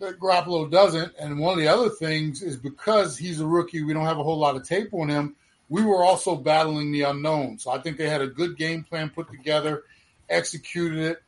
that 0.00 0.18
Garoppolo 0.18 0.70
doesn't. 0.70 1.12
And 1.18 1.38
one 1.38 1.52
of 1.52 1.58
the 1.58 1.68
other 1.68 1.90
things 1.90 2.42
is 2.42 2.56
because 2.56 3.16
he's 3.16 3.40
a 3.40 3.46
rookie, 3.46 3.82
we 3.82 3.94
don't 3.94 4.06
have 4.06 4.18
a 4.18 4.22
whole 4.22 4.38
lot 4.38 4.56
of 4.56 4.66
tape 4.66 4.92
on 4.92 5.08
him. 5.08 5.36
we 5.68 5.84
were 5.84 6.04
also 6.04 6.36
battling 6.36 6.92
the 6.92 7.02
unknown. 7.02 7.58
So 7.58 7.70
I 7.70 7.78
think 7.78 7.96
they 7.96 8.08
had 8.08 8.20
a 8.20 8.26
good 8.26 8.56
game 8.56 8.84
plan 8.84 9.10
put 9.10 9.28
together, 9.30 9.82
executed 10.28 10.98
it, 10.98 11.22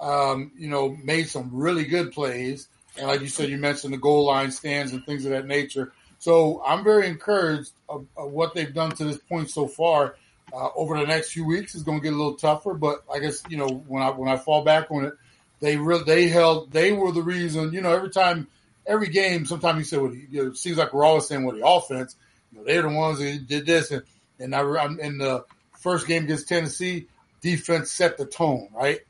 um, 0.00 0.52
you 0.56 0.68
know, 0.68 0.96
made 1.02 1.28
some 1.28 1.50
really 1.52 1.84
good 1.84 2.12
plays. 2.12 2.68
And 2.96 3.08
like 3.08 3.20
you 3.20 3.28
said, 3.28 3.48
you 3.48 3.58
mentioned 3.58 3.92
the 3.92 3.98
goal 3.98 4.26
line 4.26 4.50
stands 4.50 4.92
and 4.92 5.04
things 5.04 5.24
of 5.24 5.32
that 5.32 5.46
nature. 5.46 5.92
So 6.18 6.62
I'm 6.64 6.84
very 6.84 7.08
encouraged 7.08 7.72
of, 7.88 8.06
of 8.16 8.30
what 8.30 8.54
they've 8.54 8.72
done 8.72 8.92
to 8.92 9.04
this 9.04 9.18
point 9.18 9.50
so 9.50 9.66
far. 9.66 10.16
Uh, 10.52 10.68
over 10.74 10.98
the 10.98 11.06
next 11.06 11.32
few 11.32 11.46
weeks, 11.46 11.74
it's 11.74 11.84
going 11.84 11.98
to 11.98 12.02
get 12.02 12.12
a 12.12 12.16
little 12.16 12.34
tougher. 12.34 12.74
But 12.74 13.04
I 13.12 13.20
guess 13.20 13.42
you 13.48 13.56
know 13.56 13.68
when 13.68 14.02
I 14.02 14.10
when 14.10 14.28
I 14.28 14.36
fall 14.36 14.62
back 14.64 14.90
on 14.90 15.04
it, 15.04 15.14
they 15.60 15.76
really 15.76 16.04
they 16.04 16.28
held 16.28 16.72
they 16.72 16.92
were 16.92 17.12
the 17.12 17.22
reason. 17.22 17.72
You 17.72 17.80
know, 17.80 17.92
every 17.92 18.10
time, 18.10 18.48
every 18.86 19.08
game, 19.08 19.46
sometimes 19.46 19.78
you 19.78 19.84
say, 19.84 19.98
"Well, 19.98 20.14
you 20.14 20.44
know, 20.44 20.50
it 20.50 20.56
seems 20.56 20.78
like 20.78 20.92
we're 20.92 21.04
always 21.04 21.26
saying, 21.26 21.44
well, 21.44 21.56
the 21.56 21.66
offense, 21.66 22.16
you 22.50 22.58
know, 22.58 22.64
they're 22.64 22.82
the 22.82 22.88
ones 22.88 23.18
that 23.18 23.46
did 23.46 23.66
this." 23.66 23.90
And 23.90 24.02
and 24.38 24.54
I, 24.54 24.60
I'm 24.60 24.98
in 24.98 25.18
the 25.18 25.44
first 25.78 26.06
game 26.06 26.24
against 26.24 26.48
Tennessee, 26.48 27.06
defense 27.40 27.90
set 27.90 28.16
the 28.18 28.26
tone, 28.26 28.68
right? 28.74 29.00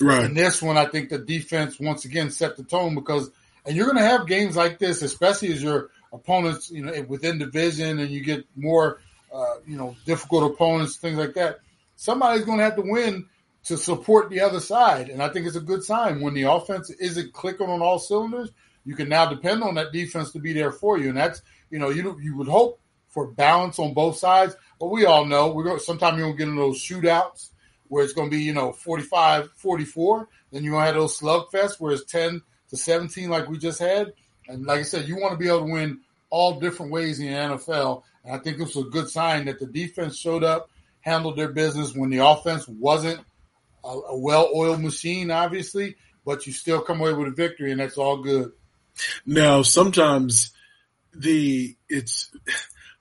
Right. 0.00 0.24
And 0.24 0.36
this 0.36 0.62
one, 0.62 0.76
I 0.76 0.86
think 0.86 1.10
the 1.10 1.18
defense 1.18 1.78
once 1.78 2.04
again 2.04 2.30
set 2.30 2.56
the 2.56 2.64
tone 2.64 2.94
because, 2.94 3.30
and 3.66 3.76
you're 3.76 3.86
going 3.86 3.98
to 3.98 4.08
have 4.08 4.26
games 4.26 4.56
like 4.56 4.78
this, 4.78 5.02
especially 5.02 5.52
as 5.52 5.62
your 5.62 5.90
opponents, 6.12 6.70
you 6.70 6.84
know, 6.84 7.04
within 7.08 7.38
division 7.38 7.98
and 7.98 8.10
you 8.10 8.22
get 8.22 8.44
more, 8.56 9.00
uh, 9.34 9.56
you 9.66 9.76
know, 9.76 9.96
difficult 10.06 10.52
opponents, 10.52 10.96
things 10.96 11.18
like 11.18 11.34
that. 11.34 11.60
Somebody's 11.96 12.44
going 12.44 12.58
to 12.58 12.64
have 12.64 12.76
to 12.76 12.82
win 12.82 13.26
to 13.64 13.76
support 13.76 14.30
the 14.30 14.40
other 14.40 14.60
side. 14.60 15.08
And 15.08 15.22
I 15.22 15.28
think 15.28 15.46
it's 15.46 15.56
a 15.56 15.60
good 15.60 15.82
sign 15.82 16.20
when 16.20 16.34
the 16.34 16.44
offense 16.44 16.90
isn't 16.90 17.32
clicking 17.32 17.68
on 17.68 17.82
all 17.82 17.98
cylinders. 17.98 18.50
You 18.84 18.94
can 18.94 19.08
now 19.08 19.26
depend 19.26 19.62
on 19.62 19.74
that 19.74 19.92
defense 19.92 20.32
to 20.32 20.38
be 20.38 20.52
there 20.52 20.72
for 20.72 20.98
you. 20.98 21.08
And 21.08 21.18
that's, 21.18 21.42
you 21.70 21.78
know, 21.78 21.90
you 21.90 22.18
you 22.20 22.36
would 22.36 22.48
hope 22.48 22.80
for 23.08 23.26
balance 23.26 23.78
on 23.78 23.92
both 23.92 24.16
sides. 24.16 24.56
But 24.78 24.90
we 24.90 25.04
all 25.04 25.26
know 25.26 25.52
we're 25.52 25.64
going 25.64 25.78
sometimes 25.78 26.16
you're 26.16 26.26
going 26.28 26.36
to 26.36 26.44
get 26.44 26.48
in 26.48 26.56
those 26.56 26.82
shootouts 26.82 27.50
where 27.88 28.04
it's 28.04 28.14
going 28.14 28.30
to 28.30 28.36
be, 28.36 28.42
you 28.42 28.54
know, 28.54 28.72
45, 28.72 29.50
44. 29.56 30.28
Then 30.52 30.64
you're 30.64 30.72
going 30.72 30.82
to 30.82 30.86
have 30.86 30.94
those 30.94 31.18
slugfests 31.18 31.78
where 31.78 31.92
it's 31.92 32.10
10 32.10 32.40
to 32.70 32.76
17 32.76 33.28
like 33.28 33.48
we 33.48 33.58
just 33.58 33.80
had. 33.80 34.12
And 34.48 34.64
like 34.64 34.80
I 34.80 34.84
said, 34.84 35.08
you 35.08 35.16
want 35.16 35.32
to 35.32 35.38
be 35.38 35.48
able 35.48 35.66
to 35.66 35.72
win 35.72 36.00
all 36.30 36.60
different 36.60 36.92
ways 36.92 37.20
in 37.20 37.26
the 37.26 37.32
NFL. 37.32 38.02
And 38.24 38.34
I 38.34 38.38
think 38.38 38.58
this 38.58 38.74
was 38.74 38.86
a 38.86 38.90
good 38.90 39.10
sign 39.10 39.46
that 39.46 39.58
the 39.58 39.66
defense 39.66 40.16
showed 40.16 40.44
up, 40.44 40.70
handled 41.00 41.36
their 41.36 41.52
business 41.52 41.94
when 41.94 42.10
the 42.10 42.18
offense 42.18 42.66
wasn't 42.68 43.20
a, 43.84 43.88
a 43.88 44.18
well-oiled 44.18 44.80
machine, 44.80 45.30
obviously, 45.30 45.96
but 46.24 46.46
you 46.46 46.52
still 46.52 46.80
come 46.80 47.00
away 47.00 47.12
with 47.12 47.28
a 47.28 47.32
victory, 47.32 47.70
and 47.72 47.80
that's 47.80 47.98
all 47.98 48.22
good. 48.22 48.52
Now, 49.24 49.62
sometimes 49.62 50.52
the 51.14 51.76
it's 51.88 52.30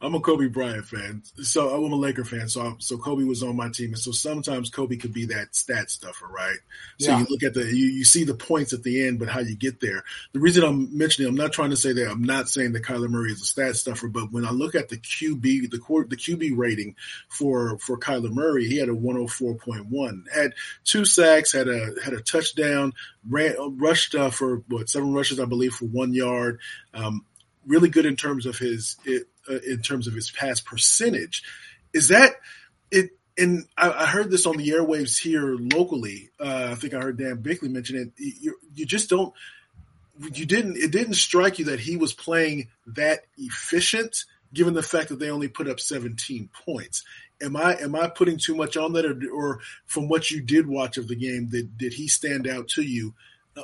I'm 0.01 0.15
a 0.15 0.21
Kobe 0.21 0.47
Bryant 0.47 0.85
fan, 0.85 1.23
so 1.41 1.69
I'm 1.85 1.91
a 1.91 1.95
Laker 1.95 2.23
fan. 2.23 2.47
So 2.47 2.77
so 2.79 2.97
Kobe 2.97 3.25
was 3.25 3.43
on 3.43 3.57
my 3.57 3.67
team, 3.67 3.89
and 3.89 3.99
so 3.99 4.11
sometimes 4.11 4.69
Kobe 4.69 4.95
could 4.95 5.13
be 5.13 5.25
that 5.25 5.53
stat 5.53 5.91
stuffer, 5.91 6.25
right? 6.27 6.55
So 6.99 7.11
Yeah. 7.11 7.19
you 7.19 7.27
look 7.29 7.43
at 7.43 7.53
the 7.53 7.65
you, 7.65 7.87
you 7.87 8.05
see 8.05 8.23
the 8.23 8.33
points 8.33 8.71
at 8.71 8.83
the 8.83 9.05
end, 9.05 9.19
but 9.19 9.27
how 9.27 9.41
you 9.41 9.57
get 9.57 9.81
there. 9.81 10.05
The 10.31 10.39
reason 10.39 10.63
I'm 10.63 10.97
mentioning, 10.97 11.27
I'm 11.27 11.35
not 11.35 11.51
trying 11.51 11.71
to 11.71 11.75
say 11.77 11.91
that 11.91 12.09
I'm 12.09 12.23
not 12.23 12.47
saying 12.47 12.71
that 12.73 12.83
Kyler 12.83 13.09
Murray 13.09 13.31
is 13.31 13.41
a 13.41 13.45
stat 13.45 13.75
stuffer, 13.75 14.07
but 14.07 14.31
when 14.31 14.45
I 14.45 14.51
look 14.51 14.73
at 14.73 14.87
the 14.87 14.97
QB, 14.97 15.69
the 15.69 15.79
court, 15.79 16.09
the 16.09 16.15
QB 16.15 16.57
rating 16.57 16.95
for 17.27 17.77
for 17.79 17.97
Kyler 17.99 18.31
Murray, 18.31 18.67
he 18.67 18.77
had 18.77 18.87
a 18.87 18.93
104.1, 18.93 20.23
had 20.33 20.53
two 20.85 21.03
sacks, 21.03 21.51
had 21.51 21.67
a 21.67 21.91
had 22.03 22.13
a 22.13 22.21
touchdown, 22.21 22.93
ran 23.27 23.55
rushed 23.77 24.15
uh, 24.15 24.29
for 24.29 24.63
what 24.69 24.89
seven 24.89 25.13
rushes, 25.13 25.41
I 25.41 25.45
believe, 25.45 25.73
for 25.73 25.85
one 25.85 26.13
yard. 26.13 26.59
Um, 26.93 27.25
really 27.65 27.89
good 27.89 28.05
in 28.05 28.15
terms 28.15 28.45
of 28.45 28.57
his 28.57 28.97
it, 29.05 29.27
uh, 29.49 29.59
in 29.67 29.81
terms 29.81 30.07
of 30.07 30.13
his 30.13 30.31
pass 30.31 30.61
percentage. 30.61 31.43
Is 31.93 32.09
that 32.09 32.35
it? 32.91 33.11
And 33.37 33.65
I, 33.77 33.91
I 33.91 34.05
heard 34.05 34.29
this 34.29 34.45
on 34.45 34.57
the 34.57 34.69
airwaves 34.69 35.17
here 35.17 35.55
locally. 35.55 36.29
Uh, 36.39 36.69
I 36.71 36.75
think 36.75 36.93
I 36.93 36.99
heard 36.99 37.17
Dan 37.17 37.41
Bickley 37.41 37.69
mention 37.69 37.97
it. 37.97 38.11
You, 38.17 38.55
you 38.73 38.85
just 38.85 39.09
don't. 39.09 39.33
You 40.33 40.45
didn't. 40.45 40.77
It 40.77 40.91
didn't 40.91 41.13
strike 41.13 41.59
you 41.59 41.65
that 41.65 41.79
he 41.79 41.95
was 41.95 42.13
playing 42.13 42.67
that 42.87 43.21
efficient, 43.37 44.25
given 44.53 44.73
the 44.73 44.83
fact 44.83 45.09
that 45.09 45.19
they 45.19 45.29
only 45.29 45.47
put 45.47 45.69
up 45.69 45.79
17 45.79 46.49
points. 46.65 47.03
Am 47.41 47.55
I 47.55 47.75
am 47.75 47.95
I 47.95 48.09
putting 48.09 48.37
too 48.37 48.55
much 48.55 48.75
on 48.75 48.93
that, 48.93 49.05
or, 49.05 49.17
or 49.31 49.59
from 49.85 50.09
what 50.09 50.29
you 50.29 50.41
did 50.41 50.67
watch 50.67 50.97
of 50.97 51.07
the 51.07 51.15
game, 51.15 51.47
did 51.47 51.77
did 51.77 51.93
he 51.93 52.09
stand 52.09 52.47
out 52.47 52.67
to 52.69 52.81
you, 52.81 53.13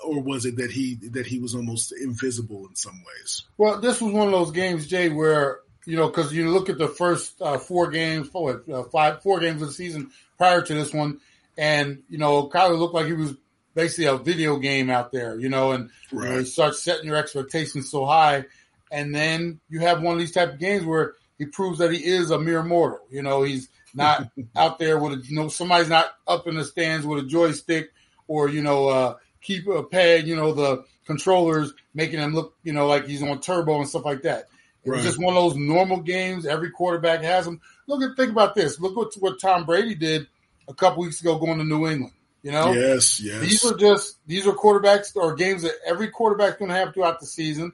or 0.03 0.21
was 0.21 0.45
it 0.45 0.57
that 0.57 0.71
he 0.71 0.95
that 1.11 1.25
he 1.25 1.39
was 1.39 1.55
almost 1.55 1.91
invisible 1.91 2.67
in 2.67 2.75
some 2.75 3.03
ways? 3.05 3.43
Well, 3.57 3.79
this 3.79 4.01
was 4.01 4.13
one 4.13 4.27
of 4.27 4.33
those 4.33 4.51
games, 4.51 4.87
Jay, 4.87 5.09
where 5.09 5.59
you 5.85 5.95
know 5.95 6.07
because 6.07 6.33
you 6.33 6.49
look 6.49 6.69
at 6.69 6.77
the 6.77 6.87
first 6.87 7.41
uh, 7.41 7.57
four 7.57 7.89
games, 7.89 8.27
four, 8.29 8.63
uh, 8.71 8.83
five, 8.83 9.21
four 9.21 9.39
games 9.39 9.61
of 9.61 9.69
the 9.69 9.73
season 9.73 10.11
prior 10.37 10.61
to 10.61 10.73
this 10.73 10.93
one, 10.93 11.19
and 11.57 12.03
you 12.09 12.17
know 12.17 12.49
Kyler 12.49 12.77
looked 12.77 12.95
like 12.95 13.05
he 13.05 13.13
was 13.13 13.35
basically 13.73 14.05
a 14.05 14.17
video 14.17 14.57
game 14.57 14.89
out 14.89 15.11
there, 15.11 15.37
you 15.37 15.49
know, 15.49 15.71
and 15.71 15.89
you, 16.11 16.19
know, 16.19 16.37
you 16.37 16.45
start 16.45 16.75
setting 16.75 17.05
your 17.05 17.17
expectations 17.17 17.91
so 17.91 18.05
high, 18.05 18.45
and 18.91 19.13
then 19.13 19.59
you 19.69 19.81
have 19.81 20.01
one 20.01 20.13
of 20.13 20.19
these 20.19 20.31
type 20.31 20.53
of 20.53 20.59
games 20.59 20.85
where 20.85 21.13
he 21.37 21.45
proves 21.45 21.79
that 21.79 21.91
he 21.91 21.97
is 21.97 22.31
a 22.31 22.39
mere 22.39 22.63
mortal. 22.63 23.01
You 23.09 23.21
know, 23.21 23.43
he's 23.43 23.69
not 23.93 24.29
out 24.55 24.79
there 24.79 24.97
with 24.97 25.13
a, 25.13 25.17
you 25.25 25.35
know 25.35 25.47
somebody's 25.47 25.89
not 25.89 26.13
up 26.27 26.47
in 26.47 26.55
the 26.55 26.63
stands 26.63 27.05
with 27.05 27.23
a 27.23 27.27
joystick 27.27 27.91
or 28.27 28.49
you 28.49 28.61
know 28.61 28.87
uh, 28.87 29.15
keep 29.45 29.67
a 29.67 29.83
pad, 29.83 30.27
you 30.27 30.35
know 30.35 30.51
the 30.53 30.83
controllers 31.05 31.73
making 31.93 32.19
him 32.19 32.33
look 32.33 32.55
you 32.63 32.73
know 32.73 32.87
like 32.87 33.05
he's 33.05 33.21
on 33.23 33.39
turbo 33.39 33.79
and 33.79 33.87
stuff 33.87 34.05
like 34.05 34.23
that. 34.23 34.47
It 34.83 34.89
was 34.91 34.99
Right. 34.99 35.05
just 35.07 35.19
one 35.19 35.35
of 35.35 35.43
those 35.43 35.55
normal 35.55 36.01
games. 36.01 36.45
Every 36.45 36.69
quarterback 36.69 37.21
has 37.23 37.45
them. 37.45 37.59
Look 37.87 38.03
at 38.03 38.15
think 38.17 38.31
about 38.31 38.55
this. 38.55 38.79
Look 38.79 38.95
what 38.95 39.13
what 39.19 39.39
Tom 39.39 39.65
Brady 39.65 39.95
did 39.95 40.27
a 40.67 40.73
couple 40.73 41.03
weeks 41.03 41.21
ago 41.21 41.37
going 41.37 41.57
to 41.59 41.63
New 41.63 41.87
England. 41.87 42.13
You 42.43 42.51
know, 42.51 42.73
Yes, 42.73 43.19
yes. 43.19 43.41
these 43.41 43.65
are 43.65 43.75
just 43.75 44.17
these 44.27 44.45
are 44.45 44.51
quarterbacks 44.53 45.15
or 45.15 45.33
games 45.35 45.63
that 45.63 45.73
every 45.85 46.09
quarterback's 46.09 46.57
going 46.57 46.69
to 46.69 46.75
have 46.77 46.93
throughout 46.93 47.19
the 47.19 47.25
season. 47.25 47.71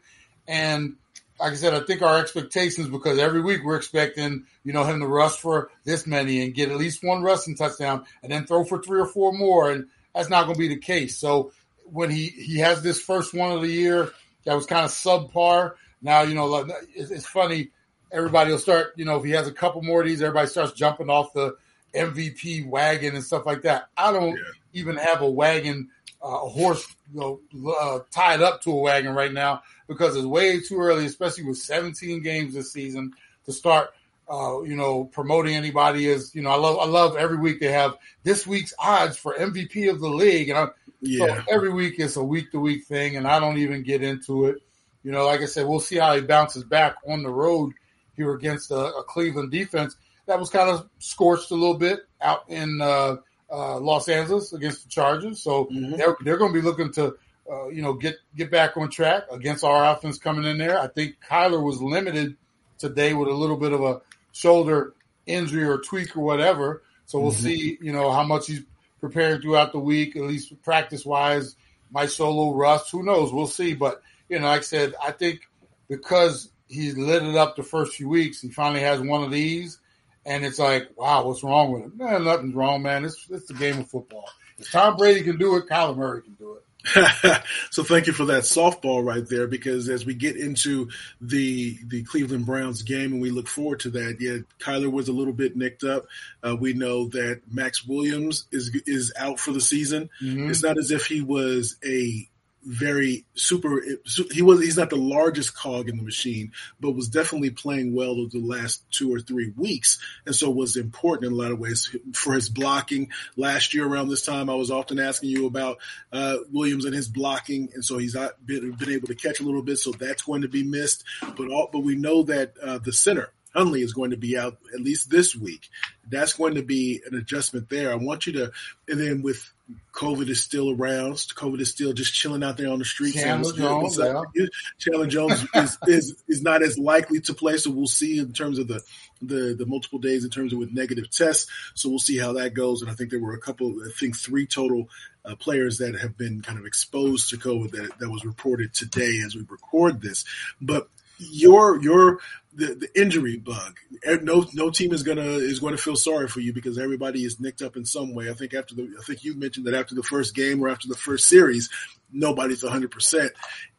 And 0.48 0.96
like 1.40 1.54
I 1.54 1.56
said, 1.56 1.74
I 1.74 1.82
think 1.82 2.02
our 2.02 2.18
expectations 2.20 2.88
because 2.88 3.18
every 3.20 3.42
week 3.42 3.64
we're 3.66 3.76
expecting 3.76 4.46
you 4.64 4.72
know 4.74 4.84
him 4.86 5.00
to 5.02 5.08
rush 5.08 5.38
for 5.38 5.70
this 5.84 6.08
many 6.08 6.42
and 6.42 6.54
get 6.54 6.70
at 6.72 6.78
least 6.78 7.04
one 7.04 7.22
rushing 7.24 7.56
touchdown 7.56 8.06
and 8.24 8.32
then 8.32 8.46
throw 8.46 8.64
for 8.64 8.82
three 8.82 9.02
or 9.02 9.08
four 9.08 9.34
more, 9.34 9.72
and 9.72 9.88
that's 10.16 10.30
not 10.30 10.44
going 10.46 10.56
to 10.56 10.60
be 10.60 10.68
the 10.70 10.78
case. 10.78 11.18
So 11.18 11.52
when 11.92 12.10
he 12.10 12.28
he 12.28 12.60
has 12.60 12.82
this 12.82 13.00
first 13.02 13.34
one 13.34 13.52
of 13.52 13.62
the 13.62 13.68
year 13.70 14.12
that 14.46 14.56
was 14.56 14.66
kind 14.66 14.86
of 14.86 14.92
subpar. 14.92 15.74
Now 16.02 16.22
you 16.24 16.36
know 16.36 16.66
it's, 16.96 17.12
it's 17.12 17.26
funny. 17.28 17.70
Everybody 18.12 18.52
will 18.52 18.60
start 18.60 18.94
you 18.96 19.06
know 19.06 19.18
if 19.18 19.24
he 19.26 19.32
has 19.32 19.48
a 19.48 19.52
couple 19.54 19.82
more 19.82 20.02
of 20.02 20.08
these, 20.08 20.22
everybody 20.22 20.48
starts 20.48 20.74
jumping 20.74 21.10
off 21.10 21.34
the 21.34 21.56
MVP 21.96 22.68
wagon 22.68 23.16
and 23.16 23.24
stuff 23.24 23.46
like 23.46 23.64
that. 23.64 23.90
I 23.98 24.12
don't 24.12 24.38
Yeah. 24.38 24.44
even 24.74 24.96
have 24.98 25.22
a 25.22 25.30
wagon, 25.30 25.90
uh, 26.24 26.28
a 26.28 26.50
horse, 26.50 26.86
you 27.14 27.20
know, 27.20 27.74
uh, 27.80 28.00
tied 28.12 28.42
up 28.42 28.62
to 28.64 28.72
a 28.72 28.76
wagon 28.80 29.14
right 29.14 29.32
now 29.34 29.62
because 29.88 30.16
it's 30.16 30.26
way 30.26 30.60
too 30.62 30.80
early, 30.80 31.06
especially 31.06 31.44
with 31.44 31.58
17 31.58 32.22
games 32.22 32.54
this 32.54 32.72
season 32.72 33.14
to 33.46 33.52
start. 33.54 33.90
Uh, 34.30 34.62
you 34.62 34.78
know, 34.78 35.04
promoting 35.04 35.56
anybody 35.56 36.08
is, 36.08 36.34
you 36.34 36.42
know, 36.42 36.52
I 36.52 36.56
love, 36.56 36.78
I 36.80 36.86
love 36.86 37.18
every 37.18 37.36
week 37.36 37.60
they 37.60 37.74
have 37.74 37.98
this 38.24 38.48
week's 38.48 38.74
odds 38.80 39.18
for 39.18 39.34
MVP 39.34 39.90
of 39.90 40.00
the 40.00 40.08
league, 40.08 40.48
and 40.48 40.58
I, 40.58 40.68
yeah. 41.02 41.26
so 41.38 41.44
every 41.50 41.72
week 41.72 41.96
it's 41.98 42.16
a 42.16 42.24
week 42.24 42.52
to 42.52 42.60
week 42.60 42.86
thing, 42.86 43.18
and 43.18 43.28
I 43.28 43.40
don't 43.40 43.58
even 43.58 43.84
get 43.84 44.02
into 44.04 44.46
it. 44.46 44.58
You 45.04 45.12
know, 45.12 45.26
like 45.26 45.42
I 45.42 45.46
said, 45.46 45.68
we'll 45.68 45.80
see 45.80 45.98
how 45.98 46.16
he 46.16 46.22
bounces 46.22 46.64
back 46.64 46.96
on 47.08 47.24
the 47.24 47.30
road 47.30 47.74
here 48.16 48.34
against 48.34 48.70
a, 48.72 48.76
a 48.78 49.04
Cleveland 49.04 49.52
defense 49.52 49.96
that 50.28 50.40
was 50.40 50.50
kind 50.50 50.70
of 50.70 50.88
scorched 51.00 51.50
a 51.52 51.56
little 51.56 51.78
bit 51.78 52.02
out 52.22 52.44
in 52.50 52.80
uh, 52.82 53.16
uh, 53.52 53.80
Los 53.80 54.08
Angeles 54.08 54.54
against 54.54 54.84
the 54.84 54.90
Chargers. 54.90 55.42
So 55.42 55.66
Mhm. 55.66 55.98
they're 55.98 56.16
they're 56.24 56.38
going 56.38 56.54
to 56.54 56.60
be 56.62 56.66
looking 56.66 56.92
to 56.94 57.16
uh, 57.52 57.68
you 57.70 57.82
know 57.82 57.94
get 57.94 58.16
get 58.38 58.52
back 58.52 58.78
on 58.78 58.90
track 58.90 59.24
against 59.32 59.64
our 59.64 59.92
offense 59.96 60.20
coming 60.20 60.46
in 60.46 60.58
there. 60.60 60.80
I 60.80 60.88
think 60.88 61.16
Kyler 61.28 61.64
was 61.64 61.82
limited 61.82 62.36
today 62.78 63.14
with 63.14 63.28
a 63.28 63.34
little 63.34 63.58
bit 63.58 63.74
of 63.74 63.82
a 63.82 64.02
shoulder 64.34 64.94
injury 65.26 65.64
or 65.64 65.80
tweak 65.80 66.16
or 66.16 66.22
whatever. 66.22 66.84
So 67.08 67.20
we'll 67.20 67.32
Mhm. 67.32 67.42
see 67.44 67.78
you 67.82 67.92
know 67.92 68.12
how 68.12 68.24
much 68.24 68.48
he's 68.48 68.62
preparing 69.02 69.42
throughout 69.42 69.74
the 69.74 69.80
week, 69.80 70.16
at 70.16 70.22
least 70.22 70.54
practice 70.64 71.06
wise. 71.06 71.56
My 71.92 72.06
solo 72.06 72.54
rust. 72.56 72.92
Who 72.92 73.04
knows? 73.04 73.34
We'll 73.34 73.48
see. 73.48 73.74
But 73.74 74.02
you 74.30 74.40
know, 74.40 74.46
like 74.46 74.60
I 74.60 74.64
said, 74.64 74.94
I 75.04 75.12
think 75.12 75.42
because 75.90 76.50
he's 76.70 76.98
lit 76.98 77.24
it 77.24 77.36
up 77.36 77.58
the 77.58 77.64
first 77.64 77.96
few 77.96 78.08
weeks, 78.08 78.40
he 78.40 78.50
finally 78.50 78.82
has 78.82 79.02
one 79.02 79.24
of 79.24 79.32
these, 79.32 79.80
and 80.26 80.46
it's 80.46 80.60
like, 80.60 80.90
wow, 80.96 81.26
what's 81.26 81.44
wrong 81.44 81.74
with 81.74 81.84
him? 81.84 81.94
Man, 81.98 82.24
nothing's 82.24 82.56
wrong, 82.56 82.82
man. 82.84 83.04
It's 83.04 83.28
it's 83.30 83.48
the 83.48 83.56
game 83.56 83.80
of 83.80 83.90
football. 83.90 84.30
If 84.58 84.72
Tom 84.72 84.96
Brady 84.96 85.24
can 85.24 85.38
do 85.38 85.58
it, 85.58 85.68
Kyler 85.68 85.98
Murray 85.98 86.22
can 86.22 86.36
do 86.36 86.54
it. 86.54 86.64
so 87.70 87.84
thank 87.84 88.08
you 88.08 88.14
for 88.14 88.26
that 88.26 88.44
softball 88.44 89.04
right 89.06 89.28
there 89.28 89.48
because 89.48 89.88
as 89.90 90.06
we 90.06 90.14
get 90.14 90.36
into 90.36 90.90
the 91.20 91.78
the 91.88 92.04
Cleveland 92.04 92.46
Browns 92.46 92.82
game 92.82 93.14
and 93.14 93.22
we 93.22 93.30
look 93.30 93.48
forward 93.48 93.82
to 93.82 93.90
that, 93.92 94.18
yeah, 94.20 94.38
Kyler 94.60 94.92
was 94.92 95.08
a 95.08 95.14
little 95.14 95.34
bit 95.34 95.56
nicked 95.56 95.84
up. 95.84 96.06
Uh, 96.44 96.56
we 96.60 96.74
know 96.74 97.08
that 97.10 97.42
Maxx 97.52 97.86
Williams 97.86 98.46
is 98.52 98.76
is 98.86 99.14
out 99.18 99.40
for 99.40 99.52
the 99.52 99.62
season. 99.62 100.10
Mhm. 100.22 100.50
It's 100.50 100.64
not 100.64 100.78
as 100.78 100.92
if 100.92 101.06
he 101.06 101.22
was 101.22 101.78
a 101.86 102.28
very 102.64 103.26
super. 103.36 103.84
He 104.32 104.42
was 104.42 104.62
he's 104.62 104.78
not 104.78 104.90
the 104.90 104.96
largest 104.96 105.56
cog 105.56 105.90
in 105.90 105.98
the 105.98 106.04
machine, 106.04 106.52
but 106.80 106.92
was 106.92 107.08
definitely 107.08 107.52
playing 107.52 107.94
well 107.94 108.20
over 108.20 108.30
the 108.30 108.40
last 108.40 108.84
two 108.92 109.14
or 109.14 109.20
three 109.20 109.52
weeks, 109.56 110.00
and 110.26 110.36
so 110.36 110.50
was 110.50 110.76
important 110.76 111.28
in 111.28 111.34
a 111.34 111.42
lot 111.42 111.52
of 111.52 111.60
ways 111.60 111.96
for 112.14 112.34
his 112.34 112.50
blocking. 112.50 113.10
Last 113.36 113.74
year 113.74 113.86
around 113.86 114.10
this 114.10 114.26
time, 114.26 114.50
I 114.50 114.56
was 114.56 114.72
often 114.72 115.00
asking 115.00 115.30
you 115.30 115.48
about 115.48 115.78
uh, 116.12 116.38
Williams 116.52 116.86
and 116.86 116.94
his 116.94 117.08
blocking, 117.08 117.70
and 117.74 117.84
so 117.84 117.98
he's 117.98 118.16
not 118.16 118.46
been, 118.46 118.72
been, 118.74 118.92
able 118.92 119.08
to 119.08 119.16
catch 119.16 119.40
a 119.40 119.44
little 119.44 119.64
bit, 119.64 119.78
so 119.78 119.92
that's 119.92 120.24
going 120.24 120.44
to 120.44 120.50
be 120.50 120.64
missed. 120.64 121.04
But 121.22 121.50
all, 121.50 121.70
but 121.72 121.80
we 121.80 121.96
know 121.96 122.24
that 122.24 122.54
uh, 122.62 122.78
the 122.78 122.94
center 122.94 123.32
Hundley 123.54 123.82
is 123.82 123.94
going 123.94 124.12
to 124.12 124.18
be 124.18 124.38
out 124.38 124.58
at 124.74 124.80
least 124.80 125.10
this 125.10 125.36
week. 125.36 125.70
That's 126.10 126.34
going 126.34 126.56
to 126.56 126.64
be 126.64 127.02
an 127.06 127.18
adjustment 127.18 127.70
there. 127.70 127.92
I 127.92 127.96
want 127.96 128.26
you 128.26 128.34
to, 128.34 128.52
and 128.88 129.00
then 129.00 129.22
with 129.22 129.52
COVID 129.94 130.30
is 130.30 130.42
still 130.42 130.72
around, 130.72 131.16
COVID 131.16 131.60
is 131.60 131.70
still 131.70 131.94
just 131.94 132.14
chilling 132.14 132.44
out 132.44 132.58
there 132.58 132.70
on 132.70 132.80
the 132.80 132.86
streets. 132.86 133.22
Chandler 133.22 133.54
Jones, 133.54 133.98
yeah. 133.98 134.46
Chandler 134.78 135.08
Jones 135.08 135.46
is, 135.56 135.78
is, 135.88 136.24
is 136.28 136.42
not 136.42 136.64
as 136.64 136.78
likely 136.78 137.20
to 137.22 137.34
play, 137.34 137.58
so 137.58 137.72
we'll 137.72 137.88
see 137.88 138.20
in 138.20 138.34
terms 138.34 138.58
of 138.58 138.68
the, 138.68 138.82
the 139.22 139.56
the 139.58 139.66
multiple 139.66 140.00
days 140.00 140.24
in 140.24 140.30
terms 140.30 140.54
of 140.54 140.60
with 140.60 140.72
negative 140.72 141.10
tests. 141.10 141.50
So 141.76 141.90
we'll 141.90 142.00
see 142.00 142.18
how 142.18 142.34
that 142.34 142.54
goes. 142.54 142.82
And 142.82 142.90
I 142.90 142.96
think 142.96 143.12
there 143.12 143.20
were 143.20 143.34
a 143.34 143.40
couple, 143.40 143.76
I 143.86 143.92
think 143.92 144.18
three 144.18 144.48
total 144.48 144.90
uh, 145.24 145.36
players 145.36 145.78
that 145.78 146.00
have 146.00 146.18
been 146.18 146.42
kind 146.42 146.58
of 146.58 146.66
exposed 146.66 147.30
to 147.30 147.38
COVID 147.38 147.72
that 147.72 148.00
that 148.00 148.10
was 148.10 148.26
reported 148.26 148.74
today 148.74 149.22
as 149.26 149.36
we 149.36 149.46
record 149.50 150.02
this. 150.02 150.26
But 150.60 150.88
your 151.30 151.82
your 151.82 152.20
the, 152.54 152.76
the 152.76 152.90
injury 153.00 153.38
bug. 153.38 153.78
No 154.22 154.46
no 154.54 154.70
team 154.70 154.94
is 154.94 155.04
gonna 155.04 155.22
is 155.22 155.60
going 155.60 155.76
to 155.76 155.82
feel 155.82 155.96
sorry 155.96 156.28
for 156.28 156.40
you 156.40 156.54
because 156.54 156.78
everybody 156.78 157.24
is 157.24 157.40
nicked 157.40 157.62
up 157.62 157.78
in 157.78 157.86
some 157.86 158.14
way. 158.14 158.30
I 158.30 158.34
think 158.34 158.54
after 158.54 158.76
the 158.76 158.94
I 159.00 159.04
think 159.04 159.24
you 159.24 159.36
mentioned 159.36 159.68
that 159.68 159.74
after 159.74 159.96
the 159.96 160.04
first 160.04 160.36
game 160.36 160.64
or 160.64 160.70
after 160.70 160.88
the 160.88 160.96
first 160.96 161.28
series, 161.28 161.70
nobody's 162.12 162.64
hundred 162.64 162.92
percent. 162.92 163.32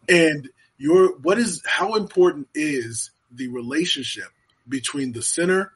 And 0.08 0.49
your 0.78 1.18
what 1.18 1.38
is 1.38 1.62
how 1.66 1.94
important 1.94 2.49
is 2.54 3.11
the 3.30 3.49
relationship 3.49 4.28
between 4.68 5.12
the 5.12 5.22
center 5.22 5.72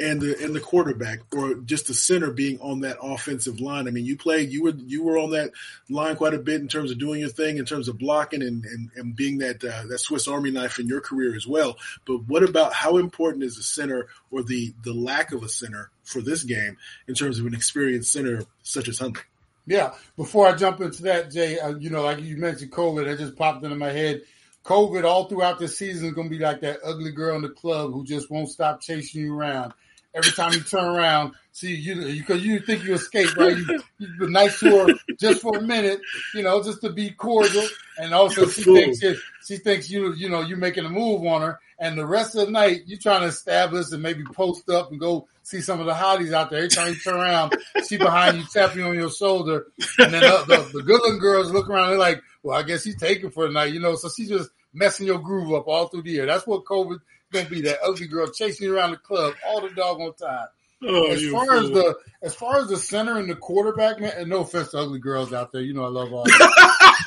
and 0.00 0.20
the 0.20 0.42
and 0.42 0.54
the 0.54 0.60
quarterback 0.60 1.20
or 1.34 1.54
just 1.54 1.86
the 1.86 1.94
center 1.94 2.30
being 2.30 2.60
on 2.60 2.80
that 2.80 2.98
offensive 3.02 3.60
line. 3.60 3.88
I 3.88 3.90
mean, 3.90 4.04
you 4.04 4.16
played 4.16 4.50
you 4.50 4.62
were 4.62 4.74
you 4.74 5.02
were 5.02 5.18
on 5.18 5.30
that 5.30 5.52
line 5.88 6.16
quite 6.16 6.34
a 6.34 6.38
bit 6.38 6.60
in 6.60 6.68
terms 6.68 6.90
of 6.90 6.98
doing 6.98 7.20
your 7.20 7.28
thing, 7.28 7.58
in 7.58 7.64
terms 7.64 7.88
of 7.88 7.98
blocking 7.98 8.42
and 8.42 8.64
and, 8.64 8.90
and 8.96 9.16
being 9.16 9.38
that 9.38 9.64
uh, 9.64 9.86
that 9.88 9.98
Swiss 9.98 10.28
Army 10.28 10.50
knife 10.50 10.78
in 10.78 10.86
your 10.86 11.00
career 11.00 11.34
as 11.34 11.46
well. 11.46 11.76
But 12.06 12.28
what 12.28 12.42
about 12.42 12.72
how 12.72 12.98
important 12.98 13.44
is 13.44 13.56
the 13.56 13.62
center 13.62 14.08
or 14.30 14.42
the 14.42 14.74
the 14.84 14.94
lack 14.94 15.32
of 15.32 15.42
a 15.42 15.48
center 15.48 15.90
for 16.02 16.20
this 16.20 16.44
game 16.44 16.76
in 17.06 17.14
terms 17.14 17.38
of 17.38 17.46
an 17.46 17.54
experienced 17.54 18.12
center 18.12 18.44
such 18.62 18.88
as 18.88 18.98
Hundley? 18.98 19.22
Yeah. 19.68 19.92
Before 20.16 20.46
I 20.46 20.56
jump 20.56 20.80
into 20.80 21.02
that, 21.02 21.30
Jay, 21.30 21.58
uh, 21.58 21.76
you 21.76 21.90
know, 21.90 22.02
like 22.02 22.22
you 22.22 22.38
mentioned, 22.38 22.72
COVID, 22.72 23.06
it 23.06 23.18
just 23.18 23.36
popped 23.36 23.62
into 23.62 23.76
my 23.76 23.90
head. 23.90 24.22
COVID 24.68 25.04
all 25.04 25.24
throughout 25.24 25.58
the 25.58 25.66
season 25.66 26.08
is 26.08 26.12
going 26.12 26.28
to 26.28 26.36
be 26.36 26.44
like 26.44 26.60
that 26.60 26.80
ugly 26.84 27.10
girl 27.10 27.36
in 27.36 27.42
the 27.42 27.48
club 27.48 27.90
who 27.90 28.04
just 28.04 28.30
won't 28.30 28.50
stop 28.50 28.82
chasing 28.82 29.22
you 29.22 29.34
around 29.34 29.72
every 30.14 30.32
time 30.32 30.52
you 30.52 30.60
turn 30.60 30.84
around, 30.84 31.34
see 31.52 31.74
you 31.74 31.94
because 32.18 32.44
you, 32.44 32.54
you, 32.54 32.60
think 32.60 32.84
you 32.84 32.94
escaped, 32.94 33.36
right? 33.36 33.56
You, 33.56 33.80
you've 33.98 34.18
been 34.18 34.32
nice 34.32 34.58
to 34.60 34.86
her 34.86 34.94
just 35.18 35.42
for 35.42 35.56
a 35.56 35.62
minute, 35.62 36.00
you 36.34 36.42
know, 36.42 36.62
just 36.62 36.80
to 36.82 36.90
be 36.90 37.10
cordial, 37.10 37.66
and 37.98 38.12
also 38.12 38.46
she 38.46 38.62
thinks 38.64 39.02
it, 39.02 39.18
she 39.44 39.56
thinks 39.56 39.90
you 39.90 40.12
you 40.14 40.28
know 40.28 40.40
you're 40.40 40.58
making 40.58 40.84
a 40.84 40.90
move 40.90 41.24
on 41.26 41.42
her, 41.42 41.60
and 41.78 41.98
the 41.98 42.06
rest 42.06 42.34
of 42.36 42.46
the 42.46 42.52
night 42.52 42.82
you're 42.86 42.98
trying 42.98 43.22
to 43.22 43.28
establish 43.28 43.90
and 43.92 44.02
maybe 44.02 44.24
post 44.24 44.68
up 44.68 44.90
and 44.90 45.00
go 45.00 45.26
see 45.42 45.60
some 45.60 45.80
of 45.80 45.86
the 45.86 45.92
hotties 45.92 46.32
out 46.32 46.50
there. 46.50 46.58
Every 46.58 46.68
time 46.68 46.88
you 46.88 46.96
turn 46.96 47.20
around, 47.20 47.56
she 47.86 47.96
behind 47.96 48.38
you 48.38 48.44
tapping 48.52 48.82
on 48.82 48.94
your 48.94 49.10
shoulder, 49.10 49.66
and 49.98 50.12
then 50.12 50.22
the, 50.22 50.44
the, 50.46 50.78
the 50.78 50.82
good 50.82 51.00
looking 51.00 51.18
girls 51.18 51.50
look 51.50 51.68
around. 51.68 51.90
They're 51.90 51.98
like, 51.98 52.22
well, 52.42 52.58
I 52.58 52.62
guess 52.62 52.84
he's 52.84 52.96
taking 52.96 53.30
for 53.30 53.46
the 53.46 53.52
night, 53.52 53.72
you 53.72 53.80
know. 53.80 53.94
So 53.94 54.08
she's 54.14 54.28
just 54.28 54.50
messing 54.72 55.06
your 55.06 55.18
groove 55.18 55.52
up 55.52 55.66
all 55.66 55.88
through 55.88 56.02
the 56.02 56.10
year. 56.10 56.26
That's 56.26 56.46
what 56.46 56.64
COVID 56.64 56.98
gonna 57.32 57.48
be 57.48 57.62
that 57.62 57.78
ugly 57.82 58.06
girl 58.06 58.28
chasing 58.28 58.66
you 58.66 58.76
around 58.76 58.92
the 58.92 58.96
club 58.96 59.34
all 59.46 59.60
the 59.60 59.70
doggone 59.70 60.14
time. 60.14 60.48
Oh, 60.82 61.10
as 61.10 61.26
far 61.28 61.46
fool. 61.46 61.58
as 61.58 61.70
the 61.70 61.96
as 62.22 62.34
far 62.34 62.58
as 62.58 62.68
the 62.68 62.76
center 62.76 63.18
and 63.18 63.28
the 63.28 63.34
quarterback, 63.34 64.00
man, 64.00 64.12
and 64.16 64.30
no 64.30 64.40
offense 64.40 64.70
to 64.70 64.78
ugly 64.78 65.00
girls 65.00 65.32
out 65.32 65.50
there, 65.52 65.60
you 65.60 65.74
know 65.74 65.84
I 65.84 65.88
love 65.88 66.12
all. 66.12 66.20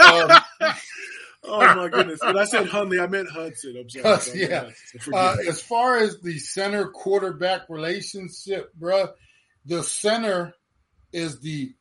um, 0.04 0.74
oh 1.44 1.76
my 1.76 1.88
goodness! 1.88 2.20
When 2.22 2.38
I 2.38 2.44
said 2.44 2.68
Hundley, 2.68 3.00
I 3.00 3.08
meant 3.08 3.30
Hudson. 3.30 3.78
I'm 3.78 3.90
sorry. 3.90 4.42
yeah. 4.42 4.70
Uh, 5.14 5.38
as 5.48 5.62
far 5.62 5.98
as 5.98 6.20
the 6.20 6.38
center 6.38 6.90
quarterback 6.90 7.70
relationship, 7.70 8.72
bruh, 8.78 9.12
the 9.66 9.84
center 9.84 10.54
is 11.14 11.40
the 11.40 11.74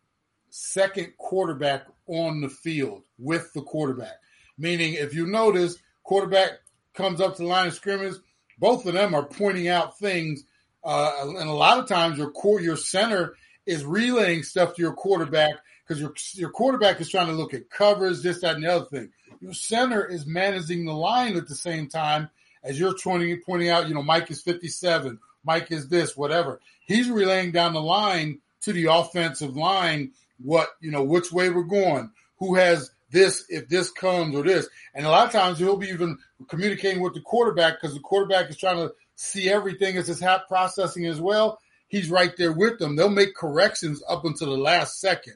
second 0.50 1.14
quarterback 1.18 1.86
on 2.06 2.40
the 2.40 2.48
field 2.48 3.02
with 3.18 3.52
the 3.52 3.62
quarterback. 3.62 4.14
Meaning, 4.60 4.94
if 4.94 5.14
you 5.14 5.26
notice, 5.26 5.76
quarterback 6.02 6.50
comes 6.92 7.20
up 7.20 7.36
to 7.36 7.42
the 7.42 7.48
line 7.48 7.68
of 7.68 7.74
scrimmage, 7.74 8.14
both 8.58 8.84
of 8.84 8.92
them 8.92 9.14
are 9.14 9.24
pointing 9.24 9.68
out 9.68 9.98
things, 9.98 10.44
uh, 10.84 11.12
and 11.24 11.48
a 11.48 11.52
lot 11.52 11.78
of 11.78 11.88
times 11.88 12.18
your 12.18 12.30
core, 12.30 12.60
your 12.60 12.76
center 12.76 13.34
is 13.64 13.84
relaying 13.84 14.42
stuff 14.42 14.74
to 14.74 14.82
your 14.82 14.92
quarterback 14.92 15.54
because 15.82 15.98
your 15.98 16.12
your 16.34 16.50
quarterback 16.50 17.00
is 17.00 17.08
trying 17.08 17.28
to 17.28 17.32
look 17.32 17.54
at 17.54 17.70
covers, 17.70 18.22
this, 18.22 18.42
that, 18.42 18.56
and 18.56 18.64
the 18.64 18.70
other 18.70 18.84
thing. 18.84 19.10
Your 19.40 19.54
center 19.54 20.04
is 20.04 20.26
managing 20.26 20.84
the 20.84 20.92
line 20.92 21.36
at 21.38 21.48
the 21.48 21.54
same 21.54 21.88
time 21.88 22.28
as 22.62 22.78
you're 22.78 22.94
pointing 23.02 23.40
pointing 23.46 23.70
out. 23.70 23.88
You 23.88 23.94
know, 23.94 24.02
Mike 24.02 24.30
is 24.30 24.42
fifty 24.42 24.68
seven, 24.68 25.18
Mike 25.42 25.70
is 25.70 25.88
this, 25.88 26.16
whatever. 26.16 26.60
He's 26.86 27.08
relaying 27.08 27.52
down 27.52 27.72
the 27.72 27.80
line 27.80 28.40
to 28.62 28.74
the 28.74 28.86
offensive 28.92 29.56
line 29.56 30.12
what 30.42 30.68
you 30.80 30.90
know, 30.90 31.02
which 31.02 31.32
way 31.32 31.48
we're 31.48 31.62
going, 31.62 32.10
who 32.38 32.56
has 32.56 32.90
this 33.10 33.44
if 33.48 33.68
this 33.68 33.90
comes 33.90 34.34
or 34.34 34.42
this. 34.42 34.68
And 34.94 35.06
a 35.06 35.10
lot 35.10 35.26
of 35.26 35.32
times 35.32 35.58
he'll 35.58 35.76
be 35.76 35.88
even 35.88 36.18
communicating 36.48 37.02
with 37.02 37.14
the 37.14 37.20
quarterback 37.20 37.80
because 37.80 37.94
the 37.94 38.00
quarterback 38.00 38.50
is 38.50 38.56
trying 38.56 38.76
to 38.76 38.92
see 39.16 39.48
everything 39.50 39.96
as 39.96 40.06
his 40.06 40.20
hat 40.20 40.42
processing 40.48 41.06
as 41.06 41.20
well. 41.20 41.58
He's 41.88 42.10
right 42.10 42.32
there 42.36 42.52
with 42.52 42.78
them. 42.78 42.96
They'll 42.96 43.10
make 43.10 43.34
corrections 43.34 44.02
up 44.08 44.24
until 44.24 44.50
the 44.50 44.62
last 44.62 45.00
second. 45.00 45.34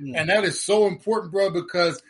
Yeah. 0.00 0.20
And 0.20 0.30
that 0.30 0.44
is 0.44 0.62
so 0.62 0.86
important, 0.86 1.32
bro, 1.32 1.50
because 1.50 2.00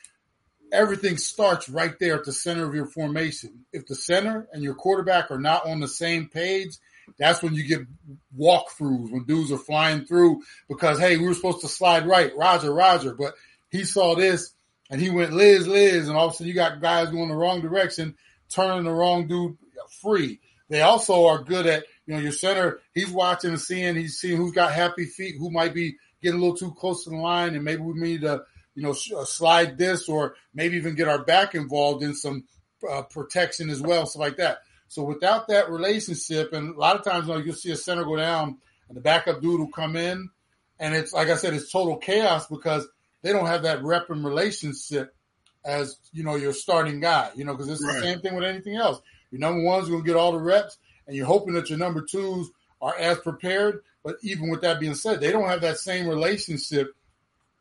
everything 0.72 1.16
starts 1.16 1.68
right 1.68 1.94
there 1.98 2.16
at 2.16 2.24
the 2.24 2.32
center 2.32 2.66
of 2.66 2.74
your 2.74 2.86
formation. 2.86 3.64
If 3.72 3.86
the 3.86 3.94
center 3.94 4.48
and 4.52 4.62
your 4.62 4.74
quarterback 4.74 5.30
are 5.30 5.38
not 5.38 5.66
on 5.66 5.80
the 5.80 5.88
same 5.88 6.28
page, 6.28 6.76
that's 7.18 7.42
when 7.42 7.54
you 7.54 7.66
get 7.66 7.86
walkthroughs 8.38 9.10
when 9.10 9.24
dudes 9.24 9.52
are 9.52 9.58
flying 9.58 10.04
through 10.04 10.42
because 10.68 10.98
hey, 10.98 11.16
we 11.16 11.26
were 11.26 11.34
supposed 11.34 11.60
to 11.60 11.68
slide 11.68 12.06
right, 12.06 12.36
Roger, 12.36 12.72
Roger, 12.72 13.14
but 13.14 13.34
he 13.70 13.84
saw 13.84 14.14
this 14.14 14.52
and 14.90 15.00
he 15.00 15.10
went 15.10 15.32
Liz, 15.32 15.66
Liz, 15.66 16.08
and 16.08 16.16
all 16.16 16.28
of 16.28 16.32
a 16.32 16.36
sudden 16.36 16.48
you 16.48 16.54
got 16.54 16.80
guys 16.80 17.10
going 17.10 17.28
the 17.28 17.34
wrong 17.34 17.60
direction, 17.60 18.14
turning 18.48 18.84
the 18.84 18.92
wrong 18.92 19.26
dude 19.26 19.56
free. 20.02 20.40
They 20.68 20.82
also 20.82 21.26
are 21.26 21.42
good 21.42 21.66
at, 21.66 21.84
you 22.06 22.14
know, 22.14 22.20
your 22.20 22.32
center, 22.32 22.80
he's 22.94 23.10
watching 23.10 23.50
and 23.50 23.60
seeing, 23.60 23.94
he's 23.94 24.18
seeing 24.18 24.36
who's 24.36 24.52
got 24.52 24.72
happy 24.72 25.04
feet, 25.04 25.36
who 25.38 25.50
might 25.50 25.74
be 25.74 25.96
getting 26.22 26.40
a 26.40 26.42
little 26.42 26.56
too 26.56 26.72
close 26.72 27.04
to 27.04 27.10
the 27.10 27.16
line, 27.16 27.54
and 27.54 27.64
maybe 27.64 27.82
we 27.82 27.94
need 27.94 28.22
to, 28.22 28.42
you 28.74 28.82
know, 28.82 28.90
uh, 28.90 29.24
slide 29.24 29.78
this 29.78 30.08
or 30.08 30.34
maybe 30.54 30.76
even 30.76 30.94
get 30.94 31.08
our 31.08 31.24
back 31.24 31.54
involved 31.54 32.02
in 32.02 32.14
some 32.14 32.44
uh, 32.88 33.02
protection 33.02 33.70
as 33.70 33.80
well, 33.80 34.06
stuff 34.06 34.20
like 34.20 34.36
that. 34.36 34.58
So 34.88 35.02
without 35.02 35.48
that 35.48 35.70
relationship, 35.70 36.52
and 36.52 36.74
a 36.74 36.78
lot 36.78 36.96
of 36.96 37.04
times, 37.04 37.26
you 37.26 37.34
know, 37.34 37.40
you'll 37.40 37.54
see 37.54 37.72
a 37.72 37.76
center 37.76 38.04
go 38.04 38.16
down 38.16 38.58
and 38.88 38.96
the 38.96 39.00
backup 39.00 39.40
dude 39.40 39.60
will 39.60 39.68
come 39.68 39.96
in, 39.96 40.30
and 40.78 40.94
it's 40.94 41.12
like 41.12 41.28
I 41.28 41.36
said, 41.36 41.54
it's 41.54 41.72
total 41.72 41.96
chaos 41.96 42.46
because 42.46 42.86
they 43.26 43.32
don't 43.32 43.46
have 43.46 43.64
that 43.64 43.82
rep 43.82 44.08
and 44.10 44.24
relationship 44.24 45.12
as 45.64 45.98
you 46.12 46.22
know 46.22 46.36
your 46.36 46.52
starting 46.52 47.00
guy. 47.00 47.30
You 47.34 47.44
know, 47.44 47.54
because 47.54 47.68
it's 47.68 47.84
right. 47.84 47.96
the 47.96 48.00
same 48.00 48.20
thing 48.20 48.36
with 48.36 48.44
anything 48.44 48.76
else. 48.76 49.00
Your 49.32 49.40
number 49.40 49.64
one's 49.64 49.88
going 49.88 50.02
to 50.02 50.06
get 50.06 50.16
all 50.16 50.30
the 50.30 50.38
reps, 50.38 50.78
and 51.08 51.16
you're 51.16 51.26
hoping 51.26 51.54
that 51.54 51.68
your 51.68 51.78
number 51.78 52.02
twos 52.02 52.48
are 52.80 52.96
as 52.96 53.18
prepared. 53.18 53.82
But 54.04 54.18
even 54.22 54.48
with 54.48 54.60
that 54.60 54.78
being 54.78 54.94
said, 54.94 55.20
they 55.20 55.32
don't 55.32 55.48
have 55.48 55.62
that 55.62 55.78
same 55.78 56.06
relationship 56.06 56.94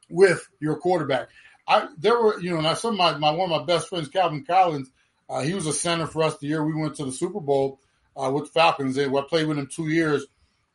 with 0.08 0.48
your 0.60 0.76
quarterback. 0.76 1.30
I 1.68 1.88
there 1.98 2.22
were 2.22 2.40
you 2.40 2.52
know 2.52 2.62
now 2.62 2.76
some 2.76 2.94
of 2.94 2.98
my, 3.00 3.18
my 3.18 3.32
one 3.32 3.52
of 3.52 3.60
my 3.60 3.66
best 3.66 3.90
friends 3.90 4.08
Calvin 4.08 4.46
Collins, 4.46 4.92
uh, 5.28 5.42
he 5.42 5.56
was 5.56 5.66
a 5.66 5.74
center 5.74 6.06
for 6.06 6.22
us 6.22 6.38
the 6.38 6.46
year 6.46 6.64
we 6.64 6.80
went 6.80 6.96
to 6.98 7.06
the 7.06 7.12
Super 7.12 7.40
Bowl 7.40 7.80
uh, 8.16 8.30
with 8.32 8.46
the 8.46 8.52
Falcons, 8.52 8.98
and 8.98 9.18
I 9.18 9.22
played 9.28 9.48
with 9.48 9.58
him 9.58 9.68
two 9.74 9.90
years. 9.90 10.28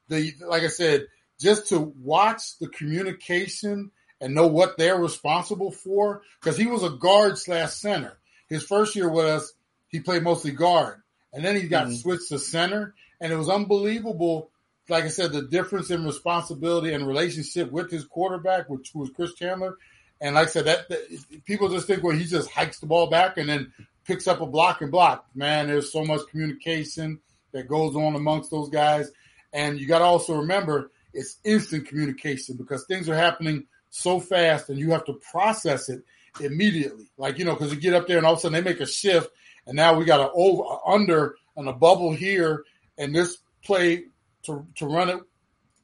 The 0.08 0.34
like 0.48 0.64
I 0.64 0.68
said, 0.68 1.06
just 1.38 1.68
to 1.68 1.78
watch 1.78 2.58
the 2.58 2.66
communication 2.66 3.92
and 4.20 4.34
know 4.34 4.46
what 4.46 4.76
they're 4.76 4.98
responsible 4.98 5.70
for 5.70 6.22
because 6.40 6.56
he 6.56 6.66
was 6.66 6.82
a 6.82 6.90
guard 6.90 7.38
slash 7.38 7.72
center. 7.72 8.18
His 8.48 8.62
first 8.62 8.94
year 8.96 9.08
with 9.08 9.26
us, 9.26 9.52
he 9.88 10.00
played 10.00 10.22
mostly 10.22 10.52
guard, 10.52 11.02
and 11.32 11.44
then 11.44 11.56
he 11.56 11.68
got 11.68 11.86
mm-hmm. 11.86 11.96
switched 11.96 12.28
to 12.28 12.38
center, 12.38 12.94
and 13.20 13.32
it 13.32 13.36
was 13.36 13.48
unbelievable. 13.48 14.50
Like 14.88 15.04
I 15.04 15.08
said, 15.08 15.32
the 15.32 15.42
difference 15.42 15.90
in 15.90 16.04
responsibility 16.04 16.92
and 16.92 17.06
relationship 17.06 17.70
with 17.70 17.90
his 17.90 18.04
quarterback, 18.04 18.68
which 18.68 18.92
was 18.94 19.10
Chris 19.10 19.34
Chandler, 19.34 19.76
and 20.20 20.34
like 20.34 20.48
I 20.48 20.50
said, 20.50 20.64
that, 20.66 20.88
that 20.88 21.44
people 21.44 21.68
just 21.68 21.86
think 21.86 22.02
well 22.02 22.16
he 22.16 22.24
just 22.24 22.50
hikes 22.50 22.80
the 22.80 22.86
ball 22.86 23.08
back 23.08 23.38
and 23.38 23.48
then 23.48 23.72
picks 24.04 24.26
up 24.26 24.40
a 24.40 24.46
block 24.46 24.82
and 24.82 24.90
block. 24.90 25.26
Man, 25.34 25.68
there's 25.68 25.92
so 25.92 26.04
much 26.04 26.26
communication 26.30 27.20
that 27.52 27.68
goes 27.68 27.96
on 27.96 28.14
amongst 28.16 28.50
those 28.50 28.68
guys, 28.68 29.10
and 29.52 29.78
you 29.78 29.86
got 29.86 30.00
to 30.00 30.04
also 30.04 30.36
remember 30.38 30.90
it's 31.12 31.38
instant 31.44 31.88
communication 31.88 32.56
because 32.56 32.84
things 32.84 33.08
are 33.08 33.16
happening 33.16 33.66
so 33.90 34.20
fast 34.20 34.68
and 34.68 34.78
you 34.78 34.90
have 34.92 35.04
to 35.04 35.14
process 35.14 35.88
it 35.88 36.02
immediately. 36.40 37.10
Like 37.18 37.38
you 37.38 37.44
know, 37.44 37.54
because 37.54 37.72
you 37.72 37.80
get 37.80 37.94
up 37.94 38.06
there 38.06 38.18
and 38.18 38.26
all 38.26 38.34
of 38.34 38.38
a 38.38 38.42
sudden 38.42 38.54
they 38.54 38.70
make 38.70 38.80
a 38.80 38.86
shift, 38.86 39.30
and 39.66 39.76
now 39.76 39.94
we 39.94 40.04
got 40.04 40.20
an 40.20 40.30
over 40.34 40.62
under 40.86 41.34
and 41.56 41.68
a 41.68 41.72
bubble 41.72 42.12
here, 42.12 42.64
and 42.96 43.14
this 43.14 43.38
play 43.64 44.04
to 44.44 44.66
to 44.76 44.86
run 44.86 45.08
it, 45.08 45.20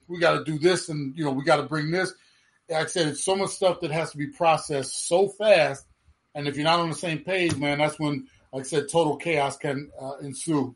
we 0.09 0.19
got 0.19 0.39
to 0.39 0.45
do 0.45 0.59
this, 0.59 0.89
and 0.89 1.17
you 1.17 1.25
know 1.25 1.33
we 1.33 1.45
got 1.45 1.57
to 1.57 1.65
bring 1.65 1.91
this. 1.91 2.13
Like 2.69 2.85
I 2.85 2.87
said, 2.87 3.09
it's 3.09 3.25
so 3.25 3.37
much 3.37 3.51
stuff 3.51 3.81
that 3.81 3.91
has 3.91 4.13
to 4.13 4.19
be 4.19 4.29
processed 4.29 5.09
so 5.09 5.29
fast, 5.29 5.85
and 6.35 6.49
if 6.49 6.57
you're 6.57 6.65
not 6.65 6.81
on 6.81 6.89
the 6.89 6.97
same 6.97 7.19
page, 7.21 7.57
man, 7.57 7.79
that's 7.79 7.99
when, 7.99 8.27
like 8.53 8.63
I 8.63 8.67
said, 8.67 8.89
total 8.89 9.17
chaos 9.17 9.57
can 9.57 9.91
uh, 10.01 10.17
ensue. 10.23 10.75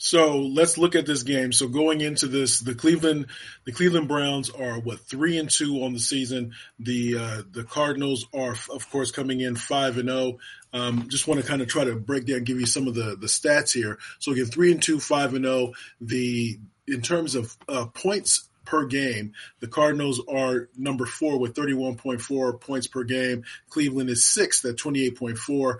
So 0.00 0.38
let's 0.38 0.78
look 0.78 0.94
at 0.94 1.06
this 1.06 1.24
game. 1.24 1.52
So 1.52 1.66
going 1.66 2.00
into 2.00 2.28
this, 2.28 2.60
the 2.60 2.74
Cleveland, 2.74 3.26
the 3.64 3.72
Cleveland 3.72 4.06
Browns 4.06 4.48
are 4.48 4.78
what 4.78 5.00
three 5.00 5.36
and 5.38 5.50
two 5.50 5.82
on 5.82 5.92
the 5.92 5.98
season. 5.98 6.54
The 6.78 7.18
uh, 7.18 7.42
the 7.50 7.64
Cardinals 7.64 8.26
are, 8.32 8.54
of 8.72 8.90
course, 8.90 9.10
coming 9.10 9.40
in 9.40 9.56
five 9.56 9.98
and 9.98 10.08
zero. 10.08 10.38
Oh. 10.72 10.80
Um, 10.80 11.08
just 11.08 11.26
want 11.26 11.40
to 11.40 11.46
kind 11.46 11.62
of 11.62 11.68
try 11.68 11.84
to 11.84 11.96
break 11.96 12.26
down, 12.26 12.44
give 12.44 12.60
you 12.60 12.66
some 12.66 12.86
of 12.86 12.94
the 12.94 13.16
the 13.20 13.26
stats 13.26 13.72
here. 13.72 13.98
So 14.20 14.30
again, 14.32 14.46
three 14.46 14.70
and 14.70 14.80
two, 14.80 15.00
five 15.00 15.34
and 15.34 15.44
zero. 15.44 15.56
Oh. 15.56 15.74
The 16.00 16.60
in 16.86 17.02
terms 17.02 17.34
of 17.34 17.56
uh, 17.68 17.86
points 17.86 18.48
per 18.68 18.84
game. 18.84 19.32
The 19.60 19.66
Cardinals 19.66 20.20
are 20.28 20.68
number 20.76 21.06
four 21.06 21.38
with 21.38 21.54
31.4 21.54 22.60
points 22.60 22.86
per 22.86 23.02
game. 23.02 23.44
Cleveland 23.70 24.10
is 24.10 24.24
sixth 24.26 24.64
at 24.66 24.76
28.4 24.76 25.78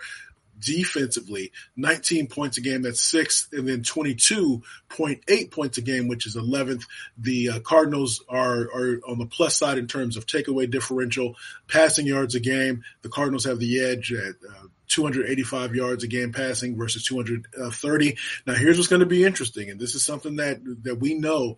defensively, 0.58 1.52
19 1.76 2.26
points 2.28 2.58
a 2.58 2.60
game, 2.60 2.82
that's 2.82 3.00
sixth, 3.00 3.52
and 3.52 3.68
then 3.68 3.82
22.8 3.82 5.50
points 5.50 5.78
a 5.78 5.82
game, 5.82 6.08
which 6.08 6.26
is 6.26 6.36
11th. 6.36 6.84
The 7.18 7.50
uh, 7.50 7.60
Cardinals 7.60 8.22
are, 8.28 8.62
are 8.62 9.00
on 9.08 9.18
the 9.18 9.26
plus 9.26 9.56
side 9.56 9.78
in 9.78 9.86
terms 9.86 10.16
of 10.16 10.26
takeaway 10.26 10.70
differential, 10.70 11.36
passing 11.68 12.06
yards 12.06 12.34
a 12.34 12.40
game. 12.40 12.82
The 13.02 13.08
Cardinals 13.08 13.44
have 13.44 13.58
the 13.58 13.84
edge 13.84 14.12
at 14.12 14.34
uh, 14.48 14.66
285 14.88 15.74
yards 15.74 16.04
a 16.04 16.08
game 16.08 16.32
passing 16.32 16.76
versus 16.76 17.04
230. 17.04 18.16
Now, 18.46 18.54
here's 18.54 18.76
what's 18.76 18.88
going 18.88 19.00
to 19.00 19.06
be 19.06 19.24
interesting, 19.24 19.70
and 19.70 19.78
this 19.78 19.94
is 19.94 20.02
something 20.02 20.36
that 20.36 20.60
that 20.82 20.96
we 20.96 21.14
know 21.14 21.56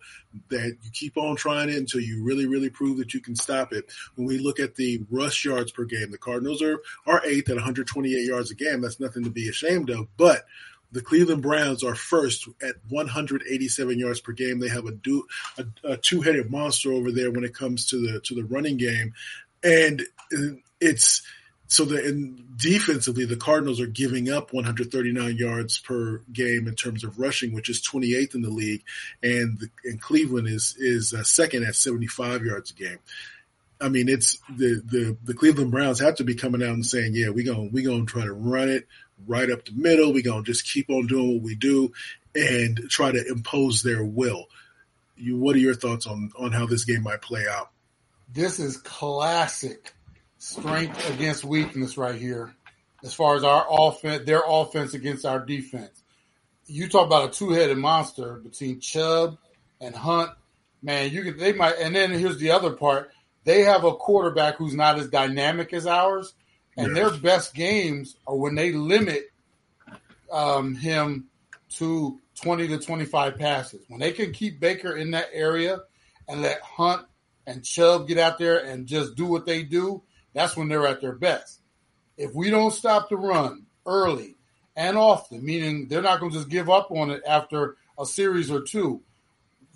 that 0.49 0.77
you 0.83 0.91
keep 0.91 1.17
on 1.17 1.35
trying 1.35 1.69
it 1.69 1.77
until 1.77 2.01
you 2.01 2.23
really, 2.23 2.45
really 2.45 2.69
prove 2.69 2.97
that 2.97 3.13
you 3.13 3.21
can 3.21 3.35
stop 3.35 3.73
it. 3.73 3.91
When 4.15 4.27
we 4.27 4.37
look 4.37 4.59
at 4.59 4.75
the 4.75 5.03
rush 5.09 5.45
yards 5.45 5.71
per 5.71 5.85
game, 5.85 6.11
the 6.11 6.17
Cardinals 6.17 6.61
are 6.61 6.81
are 7.05 7.25
eighth 7.25 7.49
at 7.49 7.55
128 7.55 8.25
yards 8.25 8.51
a 8.51 8.55
game. 8.55 8.81
That's 8.81 8.99
nothing 8.99 9.23
to 9.23 9.29
be 9.31 9.49
ashamed 9.49 9.89
of, 9.89 10.07
but 10.17 10.45
the 10.91 11.01
Cleveland 11.01 11.41
Browns 11.41 11.83
are 11.83 11.95
first 11.95 12.47
at 12.61 12.75
187 12.89 13.97
yards 13.97 14.19
per 14.19 14.33
game. 14.33 14.59
They 14.59 14.67
have 14.67 14.85
a, 14.85 14.91
do, 14.91 15.25
a, 15.57 15.65
a 15.85 15.97
two-headed 15.97 16.51
monster 16.51 16.91
over 16.91 17.11
there 17.11 17.31
when 17.31 17.45
it 17.45 17.55
comes 17.55 17.87
to 17.87 17.97
the 17.97 18.19
to 18.21 18.35
the 18.35 18.43
running 18.43 18.77
game, 18.77 19.13
and 19.63 20.03
it's 20.79 21.21
so 21.71 21.85
the 21.85 22.35
defensively, 22.57 23.23
the 23.23 23.37
Cardinals 23.37 23.79
are 23.79 23.87
giving 23.87 24.29
up 24.29 24.51
139 24.51 25.37
yards 25.37 25.79
per 25.79 26.17
game 26.33 26.67
in 26.67 26.75
terms 26.75 27.05
of 27.05 27.17
rushing, 27.17 27.53
which 27.53 27.69
is 27.69 27.81
28th 27.81 28.35
in 28.35 28.41
the 28.41 28.49
league, 28.49 28.83
and 29.23 29.57
the, 29.57 29.69
and 29.85 30.01
Cleveland 30.01 30.49
is 30.49 30.75
is 30.77 31.13
uh, 31.13 31.23
second 31.23 31.63
at 31.63 31.75
75 31.75 32.43
yards 32.43 32.71
a 32.71 32.73
game. 32.73 32.99
I 33.79 33.87
mean, 33.87 34.09
it's 34.09 34.37
the, 34.49 34.81
the 34.85 35.17
the 35.23 35.33
Cleveland 35.33 35.71
Browns 35.71 36.01
have 36.01 36.15
to 36.15 36.25
be 36.25 36.35
coming 36.35 36.61
out 36.61 36.73
and 36.73 36.85
saying, 36.85 37.13
"Yeah, 37.15 37.29
we 37.29 37.45
going 37.45 37.71
we 37.71 37.83
gonna 37.83 38.03
try 38.03 38.25
to 38.25 38.33
run 38.33 38.67
it 38.67 38.85
right 39.25 39.49
up 39.49 39.63
the 39.63 39.71
middle. 39.71 40.11
We 40.11 40.23
gonna 40.23 40.43
just 40.43 40.65
keep 40.65 40.89
on 40.89 41.07
doing 41.07 41.35
what 41.35 41.43
we 41.43 41.55
do 41.55 41.93
and 42.35 42.81
try 42.89 43.13
to 43.13 43.27
impose 43.29 43.81
their 43.81 44.03
will." 44.03 44.47
You, 45.15 45.37
what 45.37 45.55
are 45.55 45.59
your 45.59 45.75
thoughts 45.75 46.05
on 46.05 46.33
on 46.37 46.51
how 46.51 46.65
this 46.65 46.83
game 46.83 47.03
might 47.03 47.21
play 47.21 47.45
out? 47.49 47.69
This 48.33 48.59
is 48.59 48.75
classic 48.75 49.93
strength 50.41 51.07
against 51.13 51.45
weakness 51.45 51.97
right 51.97 52.19
here, 52.19 52.51
as 53.03 53.13
far 53.13 53.35
as 53.35 53.43
our 53.43 53.63
offense, 53.69 54.25
their 54.25 54.41
offense 54.45 54.95
against 54.95 55.23
our 55.23 55.39
defense. 55.39 56.01
You 56.65 56.89
talk 56.89 57.05
about 57.05 57.29
a 57.29 57.31
two-headed 57.31 57.77
monster 57.77 58.41
between 58.43 58.79
Chubb 58.79 59.37
and 59.79 59.95
Hunt. 59.95 60.31
Man, 60.81 61.11
you 61.11 61.21
could 61.21 61.37
they 61.37 61.53
might, 61.53 61.75
and 61.79 61.95
then 61.95 62.11
here's 62.11 62.39
the 62.39 62.51
other 62.51 62.71
part: 62.71 63.11
they 63.43 63.61
have 63.61 63.83
a 63.83 63.93
quarterback 63.93 64.55
who's 64.55 64.73
not 64.73 64.97
as 64.97 65.09
dynamic 65.09 65.73
as 65.73 65.85
ours, 65.85 66.33
and 66.75 66.97
their 66.97 67.11
best 67.11 67.53
games 67.53 68.15
are 68.25 68.35
when 68.35 68.55
they 68.55 68.71
limit 68.71 69.31
um, 70.31 70.73
him 70.73 71.27
to 71.75 72.19
20 72.41 72.67
to 72.69 72.79
25 72.79 73.37
passes. 73.37 73.85
When 73.89 73.99
they 73.99 74.11
can 74.11 74.31
keep 74.31 74.59
Baker 74.59 74.97
in 74.97 75.11
that 75.11 75.29
area 75.31 75.81
and 76.27 76.41
let 76.41 76.61
Hunt 76.61 77.05
and 77.45 77.63
Chubb 77.63 78.07
get 78.07 78.17
out 78.17 78.39
there 78.39 78.57
and 78.57 78.87
just 78.87 79.13
do 79.15 79.25
what 79.27 79.45
they 79.45 79.61
do, 79.61 80.01
that's 80.33 80.55
when 80.55 80.67
they're 80.67 80.87
at 80.87 81.01
their 81.01 81.15
best. 81.15 81.59
If 82.17 82.33
we 82.33 82.49
don't 82.49 82.71
stop 82.71 83.09
the 83.09 83.17
run 83.17 83.65
early 83.85 84.35
and 84.75 84.97
often, 84.97 85.43
meaning 85.43 85.87
they're 85.87 86.01
not 86.01 86.19
going 86.19 86.31
to 86.31 86.37
just 86.37 86.49
give 86.49 86.69
up 86.69 86.91
on 86.91 87.11
it 87.11 87.23
after 87.27 87.77
a 87.97 88.05
series 88.05 88.51
or 88.51 88.61
two, 88.61 89.01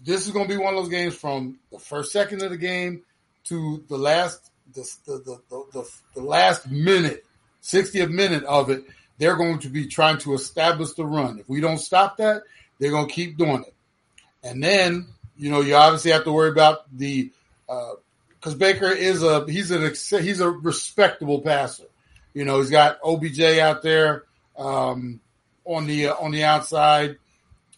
this 0.03 0.25
is 0.27 0.31
going 0.31 0.47
to 0.47 0.53
be 0.53 0.61
one 0.61 0.73
of 0.75 0.83
those 0.83 0.91
games 0.91 1.15
from 1.15 1.57
the 1.71 1.79
first 1.79 2.11
second 2.11 2.41
of 2.43 2.51
the 2.51 2.57
game 2.57 3.03
to 3.45 3.83
the 3.89 3.97
last 3.97 4.51
the 4.73 4.81
the, 5.05 5.39
the, 5.49 5.89
the, 6.15 6.21
last 6.21 6.69
minute, 6.69 7.25
60th 7.63 8.11
minute 8.11 8.43
of 8.43 8.69
it. 8.69 8.83
They're 9.17 9.37
going 9.37 9.59
to 9.59 9.69
be 9.69 9.87
trying 9.87 10.17
to 10.19 10.33
establish 10.33 10.91
the 10.93 11.05
run. 11.05 11.39
If 11.39 11.47
we 11.47 11.61
don't 11.61 11.77
stop 11.77 12.17
that, 12.17 12.43
they're 12.79 12.91
going 12.91 13.07
to 13.07 13.13
keep 13.13 13.37
doing 13.37 13.63
it. 13.65 13.73
And 14.43 14.61
then, 14.61 15.07
you 15.37 15.49
know, 15.49 15.61
you 15.61 15.75
obviously 15.75 16.11
have 16.11 16.25
to 16.25 16.33
worry 16.33 16.49
about 16.49 16.79
the 16.95 17.31
uh, 17.69 17.93
because 18.45 18.59
Baker 18.59 18.91
is 18.91 19.23
a 19.23 19.43
he's 19.49 19.71
an 19.71 19.91
he's 20.21 20.39
a 20.39 20.47
respectable 20.47 21.41
passer. 21.41 21.85
You 22.35 22.45
know, 22.45 22.59
he's 22.59 22.69
got 22.69 22.99
OBJ 23.03 23.41
out 23.57 23.81
there 23.81 24.25
um, 24.55 25.19
on 25.63 25.87
the 25.87 26.09
uh, 26.09 26.15
on 26.17 26.29
the 26.29 26.43
outside. 26.43 27.17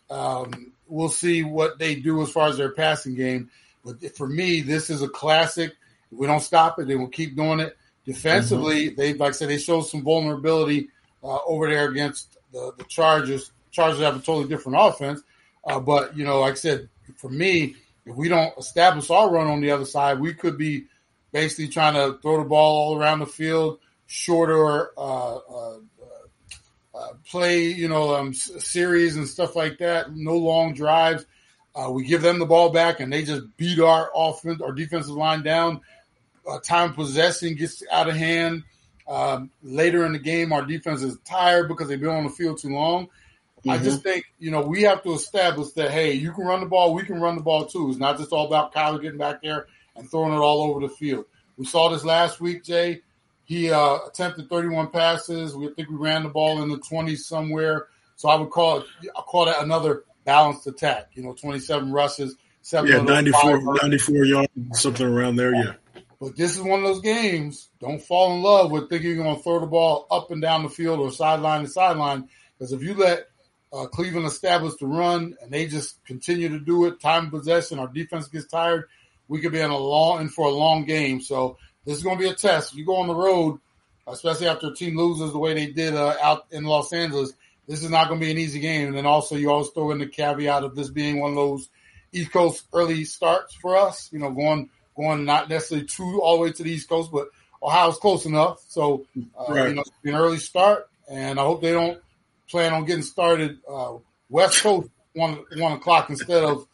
Um, 0.09 0.73
we'll 0.89 1.07
see 1.07 1.43
what 1.43 1.79
they 1.79 1.95
do 1.95 2.21
as 2.21 2.29
far 2.29 2.49
as 2.49 2.57
their 2.57 2.71
passing 2.73 3.15
game. 3.15 3.49
But 3.85 4.17
for 4.17 4.27
me, 4.27 4.59
this 4.59 4.89
is 4.89 5.01
a 5.01 5.07
classic. 5.07 5.73
If 6.11 6.17
we 6.17 6.27
don't 6.27 6.41
stop 6.41 6.79
it, 6.79 6.87
they 6.87 6.97
will 6.97 7.07
keep 7.07 7.37
doing 7.37 7.61
it. 7.61 7.77
Defensively, 8.05 8.87
mm-hmm. 8.87 8.99
they 8.99 9.13
like 9.13 9.29
I 9.29 9.31
said, 9.31 9.47
they 9.47 9.59
showed 9.59 9.83
some 9.83 10.03
vulnerability 10.03 10.89
uh, 11.23 11.37
over 11.47 11.69
there 11.69 11.89
against 11.89 12.37
the, 12.51 12.73
the 12.77 12.83
Chargers. 12.83 13.51
Chargers 13.71 14.01
have 14.01 14.17
a 14.17 14.19
totally 14.19 14.49
different 14.49 14.79
offense, 14.81 15.21
uh, 15.65 15.79
but 15.79 16.17
you 16.17 16.25
know, 16.25 16.41
like 16.41 16.53
I 16.53 16.55
said, 16.55 16.89
for 17.15 17.29
me, 17.29 17.77
if 18.07 18.15
we 18.15 18.29
don't 18.29 18.57
establish 18.57 19.09
our 19.09 19.29
run 19.29 19.47
on 19.47 19.59
the 19.59 19.71
other 19.71 19.85
side, 19.85 20.19
we 20.19 20.33
could 20.33 20.57
be 20.57 20.85
basically 21.33 21.67
trying 21.67 21.93
to 21.93 22.17
throw 22.21 22.37
the 22.41 22.47
ball 22.47 22.77
all 22.77 22.97
around 22.97 23.19
the 23.19 23.25
field, 23.25 23.79
shorter 24.05 24.89
uh, 24.97 25.35
uh, 25.35 25.77
uh, 26.95 27.07
play, 27.29 27.63
you 27.65 27.89
know, 27.89 28.15
um, 28.15 28.33
series 28.33 29.17
and 29.17 29.27
stuff 29.27 29.55
like 29.55 29.79
that. 29.79 30.15
No 30.15 30.37
long 30.37 30.73
drives. 30.73 31.25
Uh, 31.75 31.91
we 31.91 32.05
give 32.05 32.21
them 32.21 32.39
the 32.39 32.45
ball 32.45 32.71
back, 32.71 33.01
and 33.01 33.11
they 33.11 33.23
just 33.23 33.43
beat 33.57 33.79
our 33.79 34.09
offense, 34.15 34.61
our 34.61 34.71
defensive 34.71 35.15
line 35.15 35.43
down. 35.43 35.81
Uh, 36.49 36.59
time 36.59 36.93
possession 36.93 37.55
gets 37.55 37.83
out 37.91 38.07
of 38.07 38.15
hand. 38.15 38.63
Um, 39.07 39.51
later 39.61 40.05
in 40.05 40.13
the 40.13 40.19
game, 40.19 40.53
our 40.53 40.65
defense 40.65 41.01
is 41.03 41.17
tired 41.25 41.67
because 41.67 41.87
they've 41.87 41.99
been 41.99 42.09
on 42.09 42.23
the 42.23 42.29
field 42.29 42.57
too 42.57 42.69
long. 42.69 43.09
Mm-hmm. 43.67 43.81
I 43.81 43.83
just 43.83 44.03
think, 44.03 44.25
you 44.39 44.51
know, 44.51 44.61
we 44.61 44.83
have 44.83 45.03
to 45.03 45.13
establish 45.13 45.71
that, 45.71 45.91
hey, 45.91 46.13
you 46.13 46.31
can 46.31 46.45
run 46.45 46.59
the 46.59 46.65
ball, 46.65 46.93
we 46.93 47.03
can 47.03 47.19
run 47.19 47.35
the 47.35 47.43
ball 47.43 47.65
too. 47.65 47.89
It's 47.89 47.99
not 47.99 48.17
just 48.17 48.31
all 48.31 48.47
about 48.47 48.73
Kyler 48.73 49.01
getting 49.01 49.17
back 49.17 49.41
there 49.41 49.67
and 49.95 50.09
throwing 50.09 50.33
it 50.33 50.37
all 50.37 50.69
over 50.69 50.81
the 50.81 50.93
field. 50.93 51.25
We 51.57 51.65
saw 51.65 51.89
this 51.89 52.05
last 52.05 52.39
week, 52.39 52.63
Jay. 52.63 53.01
He 53.43 53.71
uh, 53.71 53.99
attempted 54.07 54.49
31 54.49 54.89
passes. 54.89 55.55
We 55.55 55.69
think 55.73 55.89
we 55.89 55.95
ran 55.95 56.23
the 56.23 56.29
ball 56.29 56.61
in 56.61 56.69
the 56.69 56.77
20s 56.77 57.19
somewhere. 57.19 57.87
So 58.15 58.29
I 58.29 58.35
would 58.35 58.49
call 58.49 58.79
it, 58.79 58.85
I 59.15 59.21
call 59.21 59.45
that 59.45 59.63
another 59.63 60.03
balanced 60.25 60.67
attack. 60.67 61.11
You 61.13 61.23
know, 61.23 61.33
27 61.33 61.91
rushes, 61.91 62.35
seven. 62.61 62.91
Yeah, 62.91 63.01
94, 63.01 63.61
94 63.81 64.25
yards, 64.25 64.49
something 64.73 65.05
around 65.05 65.37
there. 65.37 65.55
Yeah. 65.55 65.73
But 66.19 66.35
this 66.35 66.55
is 66.55 66.61
one 66.61 66.79
of 66.79 66.85
those 66.85 67.01
games. 67.01 67.69
Don't 67.79 68.01
fall 68.01 68.33
in 68.35 68.41
love 68.41 68.71
with 68.71 68.89
thinking 68.89 69.15
you're 69.15 69.23
going 69.23 69.35
to 69.35 69.43
throw 69.43 69.59
the 69.59 69.67
ball 69.67 70.07
up 70.09 70.31
and 70.31 70.41
down 70.41 70.63
the 70.63 70.69
field 70.69 70.99
or 70.99 71.11
sideline 71.11 71.61
to 71.61 71.67
sideline. 71.67 72.27
Because 72.57 72.73
if 72.73 72.81
you 72.81 72.95
let 72.95 73.27
uh, 73.73 73.85
Cleveland 73.87 74.25
established 74.25 74.79
the 74.79 74.87
run, 74.87 75.35
and 75.41 75.51
they 75.51 75.67
just 75.67 76.03
continue 76.05 76.49
to 76.49 76.59
do 76.59 76.85
it. 76.85 76.99
Time 76.99 77.29
possession, 77.29 77.79
our 77.79 77.87
defense 77.87 78.27
gets 78.27 78.47
tired. 78.47 78.85
We 79.27 79.41
could 79.41 79.51
be 79.51 79.59
in 79.59 79.69
a 79.69 79.77
long 79.77 80.21
in 80.21 80.29
for 80.29 80.47
a 80.47 80.51
long 80.51 80.85
game. 80.85 81.21
So 81.21 81.57
this 81.85 81.97
is 81.97 82.03
going 82.03 82.17
to 82.17 82.23
be 82.23 82.29
a 82.29 82.33
test. 82.33 82.75
You 82.75 82.85
go 82.85 82.95
on 82.95 83.07
the 83.07 83.15
road, 83.15 83.59
especially 84.07 84.47
after 84.47 84.67
a 84.67 84.75
team 84.75 84.97
loses 84.97 85.33
the 85.33 85.39
way 85.39 85.53
they 85.53 85.67
did 85.67 85.95
uh, 85.95 86.15
out 86.21 86.45
in 86.51 86.63
Los 86.63 86.93
Angeles, 86.93 87.33
this 87.67 87.83
is 87.83 87.89
not 87.89 88.07
going 88.07 88.19
to 88.19 88.25
be 88.25 88.31
an 88.31 88.37
easy 88.37 88.59
game. 88.59 88.87
And 88.87 88.97
then 88.97 89.05
also 89.05 89.35
you 89.35 89.51
always 89.51 89.69
throw 89.69 89.91
in 89.91 89.99
the 89.99 90.07
caveat 90.07 90.63
of 90.63 90.75
this 90.75 90.89
being 90.89 91.19
one 91.19 91.31
of 91.31 91.35
those 91.35 91.69
East 92.13 92.31
Coast 92.31 92.65
early 92.73 93.03
starts 93.03 93.53
for 93.55 93.75
us. 93.75 94.09
You 94.11 94.19
know, 94.19 94.31
going 94.31 94.69
going 94.95 95.25
not 95.25 95.49
necessarily 95.49 95.85
too 95.85 96.21
all 96.21 96.37
the 96.37 96.43
way 96.43 96.51
to 96.53 96.63
the 96.63 96.71
East 96.71 96.89
Coast, 96.89 97.11
but 97.11 97.27
Ohio's 97.61 97.97
close 97.97 98.25
enough. 98.25 98.63
So 98.69 99.05
uh, 99.37 99.53
right. 99.53 99.69
you 99.69 99.75
know, 99.75 99.83
an 100.05 100.15
early 100.15 100.37
start, 100.37 100.89
and 101.09 101.39
I 101.39 101.43
hope 101.43 101.61
they 101.61 101.73
don't 101.73 101.99
plan 102.49 102.73
on 102.73 102.85
getting 102.85 103.03
started 103.03 103.59
uh, 103.69 103.93
West 104.29 104.61
Coast 104.61 104.89
one 105.13 105.43
one 105.55 105.73
o'clock 105.73 106.09
instead 106.09 106.43
of 106.43 106.67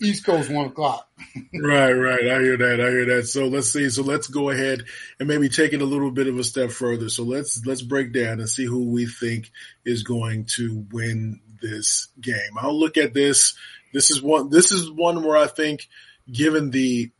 East 0.00 0.24
Coast 0.24 0.50
one 0.50 0.66
o'clock. 0.66 1.08
right, 1.54 1.92
right. 1.92 2.28
I 2.28 2.40
hear 2.40 2.56
that. 2.56 2.80
I 2.80 2.90
hear 2.90 3.04
that. 3.16 3.26
So 3.26 3.46
let's 3.46 3.70
see. 3.70 3.88
So 3.90 4.02
let's 4.02 4.26
go 4.26 4.50
ahead 4.50 4.84
and 5.18 5.28
maybe 5.28 5.48
take 5.48 5.72
it 5.72 5.82
a 5.82 5.86
little 5.86 6.10
bit 6.10 6.26
of 6.26 6.38
a 6.38 6.44
step 6.44 6.70
further. 6.70 7.08
So 7.08 7.22
let's 7.22 7.64
let's 7.66 7.82
break 7.82 8.12
down 8.12 8.40
and 8.40 8.48
see 8.48 8.64
who 8.64 8.86
we 8.90 9.06
think 9.06 9.50
is 9.84 10.02
going 10.02 10.46
to 10.56 10.86
win 10.90 11.40
this 11.60 12.08
game. 12.20 12.58
I'll 12.58 12.78
look 12.78 12.96
at 12.96 13.14
this. 13.14 13.54
This 13.92 14.10
is 14.10 14.22
one. 14.22 14.48
This 14.48 14.72
is 14.72 14.90
one 14.90 15.22
where 15.22 15.36
I 15.36 15.46
think, 15.46 15.88
given 16.30 16.70
the 16.70 17.10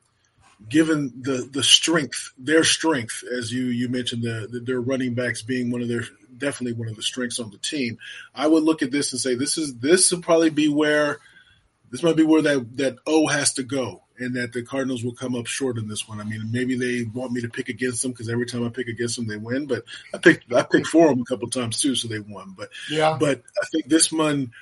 given 0.68 1.12
the 1.22 1.48
the 1.50 1.62
strength, 1.62 2.32
their 2.38 2.64
strength, 2.64 3.24
as 3.36 3.52
you 3.52 3.66
you 3.66 3.88
mentioned, 3.88 4.22
the, 4.22 4.48
the, 4.50 4.60
their 4.60 4.80
running 4.80 5.14
backs 5.14 5.42
being 5.42 5.70
one 5.70 5.82
of 5.82 5.88
their 5.88 6.04
definitely 6.36 6.78
one 6.78 6.88
of 6.88 6.96
the 6.96 7.02
strengths 7.02 7.38
on 7.38 7.50
the 7.50 7.58
team. 7.58 7.98
I 8.34 8.46
would 8.46 8.62
look 8.62 8.82
at 8.82 8.90
this 8.90 9.12
and 9.12 9.20
say 9.20 9.34
this 9.34 9.58
is 9.58 9.76
this 9.76 10.10
will 10.10 10.22
probably 10.22 10.50
be 10.50 10.68
where 10.68 11.18
this 11.90 12.02
might 12.02 12.16
be 12.16 12.24
where 12.24 12.42
that 12.42 12.76
that 12.76 12.96
O 13.06 13.26
has 13.26 13.54
to 13.54 13.62
go, 13.62 14.02
and 14.18 14.36
that 14.36 14.52
the 14.52 14.62
Cardinals 14.62 15.04
will 15.04 15.14
come 15.14 15.34
up 15.34 15.46
short 15.46 15.78
in 15.78 15.88
this 15.88 16.08
one. 16.08 16.20
I 16.20 16.24
mean, 16.24 16.50
maybe 16.50 16.76
they 16.76 17.04
want 17.04 17.32
me 17.32 17.42
to 17.42 17.48
pick 17.48 17.68
against 17.68 18.02
them 18.02 18.12
because 18.12 18.28
every 18.28 18.46
time 18.46 18.64
I 18.64 18.70
pick 18.70 18.88
against 18.88 19.16
them, 19.16 19.26
they 19.26 19.36
win. 19.36 19.66
But 19.66 19.84
I 20.14 20.18
picked 20.18 20.52
I 20.52 20.62
picked 20.62 20.88
for 20.88 21.08
them 21.08 21.20
a 21.20 21.24
couple 21.24 21.48
times 21.48 21.80
too, 21.80 21.94
so 21.94 22.08
they 22.08 22.20
won. 22.20 22.54
But 22.56 22.70
yeah, 22.90 23.16
but 23.18 23.42
I 23.60 23.66
think 23.70 23.86
this 23.86 24.10
one, 24.10 24.52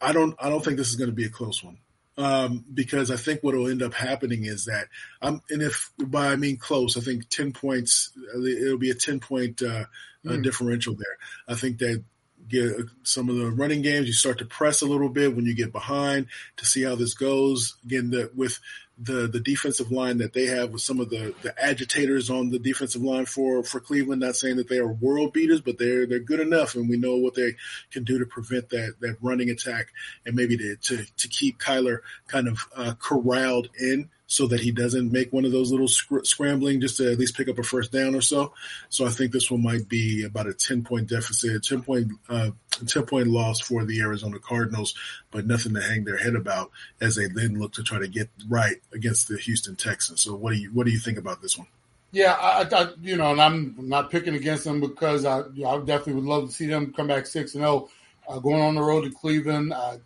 I 0.00 0.12
don't 0.12 0.34
I 0.40 0.48
don't 0.48 0.64
think 0.64 0.76
this 0.76 0.90
is 0.90 0.96
going 0.96 1.10
to 1.10 1.16
be 1.16 1.26
a 1.26 1.30
close 1.30 1.62
one 1.62 1.78
um, 2.16 2.64
because 2.72 3.10
I 3.10 3.16
think 3.16 3.42
what 3.42 3.54
will 3.54 3.68
end 3.68 3.82
up 3.82 3.94
happening 3.94 4.44
is 4.44 4.64
that 4.66 4.88
I'm, 5.20 5.40
and 5.50 5.62
if 5.62 5.90
by 5.98 6.28
I 6.28 6.36
mean 6.36 6.56
close, 6.56 6.96
I 6.96 7.00
think 7.00 7.28
ten 7.28 7.52
points. 7.52 8.12
It'll 8.34 8.78
be 8.78 8.90
a 8.90 8.94
ten 8.94 9.20
point 9.20 9.62
uh, 9.62 9.84
mm. 10.24 10.42
differential 10.42 10.94
there. 10.94 11.18
I 11.48 11.54
think 11.54 11.78
that 11.78 12.02
get 12.48 12.72
some 13.02 13.28
of 13.28 13.36
the 13.36 13.50
running 13.50 13.82
games, 13.82 14.06
you 14.06 14.12
start 14.12 14.38
to 14.38 14.44
press 14.44 14.82
a 14.82 14.86
little 14.86 15.08
bit 15.08 15.34
when 15.34 15.46
you 15.46 15.54
get 15.54 15.72
behind 15.72 16.26
to 16.56 16.64
see 16.64 16.82
how 16.82 16.94
this 16.94 17.14
goes. 17.14 17.76
Again, 17.84 18.10
the, 18.10 18.30
with 18.34 18.60
the 18.98 19.26
the 19.26 19.40
defensive 19.40 19.92
line 19.92 20.18
that 20.18 20.32
they 20.32 20.46
have 20.46 20.70
with 20.70 20.80
some 20.80 21.00
of 21.00 21.10
the 21.10 21.34
the 21.42 21.54
agitators 21.62 22.30
on 22.30 22.50
the 22.50 22.58
defensive 22.58 23.02
line 23.02 23.26
for 23.26 23.62
for 23.62 23.78
Cleveland. 23.78 24.22
Not 24.22 24.36
saying 24.36 24.56
that 24.56 24.68
they 24.68 24.78
are 24.78 24.88
world 24.88 25.32
beaters, 25.32 25.60
but 25.60 25.78
they're 25.78 26.06
they're 26.06 26.18
good 26.18 26.40
enough, 26.40 26.74
and 26.74 26.88
we 26.88 26.96
know 26.96 27.16
what 27.16 27.34
they 27.34 27.54
can 27.90 28.04
do 28.04 28.18
to 28.18 28.26
prevent 28.26 28.70
that 28.70 28.94
that 29.00 29.16
running 29.20 29.50
attack 29.50 29.88
and 30.24 30.34
maybe 30.34 30.56
to 30.56 30.76
to, 30.76 31.04
to 31.16 31.28
keep 31.28 31.58
Kyler 31.58 31.98
kind 32.28 32.48
of 32.48 32.66
uh, 32.74 32.94
corralled 32.98 33.68
in 33.78 34.08
so 34.26 34.46
that 34.48 34.60
he 34.60 34.72
doesn't 34.72 35.12
make 35.12 35.32
one 35.32 35.44
of 35.44 35.52
those 35.52 35.70
little 35.70 35.88
sc- 35.88 36.24
scrambling 36.24 36.80
just 36.80 36.96
to 36.96 37.12
at 37.12 37.18
least 37.18 37.36
pick 37.36 37.48
up 37.48 37.58
a 37.58 37.62
first 37.62 37.92
down 37.92 38.14
or 38.14 38.20
so. 38.20 38.52
So 38.88 39.06
I 39.06 39.10
think 39.10 39.32
this 39.32 39.50
one 39.50 39.62
might 39.62 39.88
be 39.88 40.24
about 40.24 40.48
a 40.48 40.54
10 40.54 40.82
point 40.82 41.08
deficit, 41.08 41.62
10 41.62 41.82
point, 41.82 42.12
uh, 42.28 42.50
10 42.84 43.04
point 43.04 43.28
loss 43.28 43.60
for 43.60 43.84
the 43.84 44.00
Arizona 44.00 44.38
Cardinals, 44.38 44.94
but 45.30 45.46
nothing 45.46 45.72
to 45.74 45.80
hang 45.80 46.04
their 46.04 46.18
head 46.18 46.34
about 46.34 46.70
as 47.00 47.16
they 47.16 47.26
then 47.26 47.58
look 47.58 47.72
to 47.74 47.82
try 47.82 47.98
to 47.98 48.08
get 48.08 48.28
right 48.48 48.76
against 48.92 49.28
the 49.28 49.38
Houston 49.38 49.76
Texans. 49.76 50.20
So 50.20 50.34
what 50.34 50.52
do 50.52 50.58
you, 50.58 50.68
what 50.68 50.84
do 50.84 50.92
you 50.92 50.98
think 50.98 51.16
about 51.16 51.40
this 51.40 51.56
one? 51.56 51.68
Yeah, 52.12 52.32
I, 52.32 52.66
I 52.70 52.88
you 53.02 53.16
know, 53.16 53.32
and 53.32 53.40
I'm 53.40 53.74
not 53.78 54.10
picking 54.10 54.34
against 54.34 54.64
them 54.64 54.80
because 54.80 55.24
I, 55.24 55.40
you 55.54 55.64
know, 55.64 55.70
I 55.70 55.78
definitely 55.78 56.14
would 56.14 56.24
love 56.24 56.48
to 56.48 56.54
see 56.54 56.66
them 56.66 56.92
come 56.92 57.08
back 57.08 57.26
six 57.26 57.54
and 57.54 57.62
zero, 57.62 57.88
uh, 58.28 58.38
going 58.38 58.62
on 58.62 58.74
the 58.74 58.82
road 58.82 59.04
to 59.04 59.10
Cleveland. 59.10 59.72
Uh, 59.72 59.76
uh, 59.76 59.98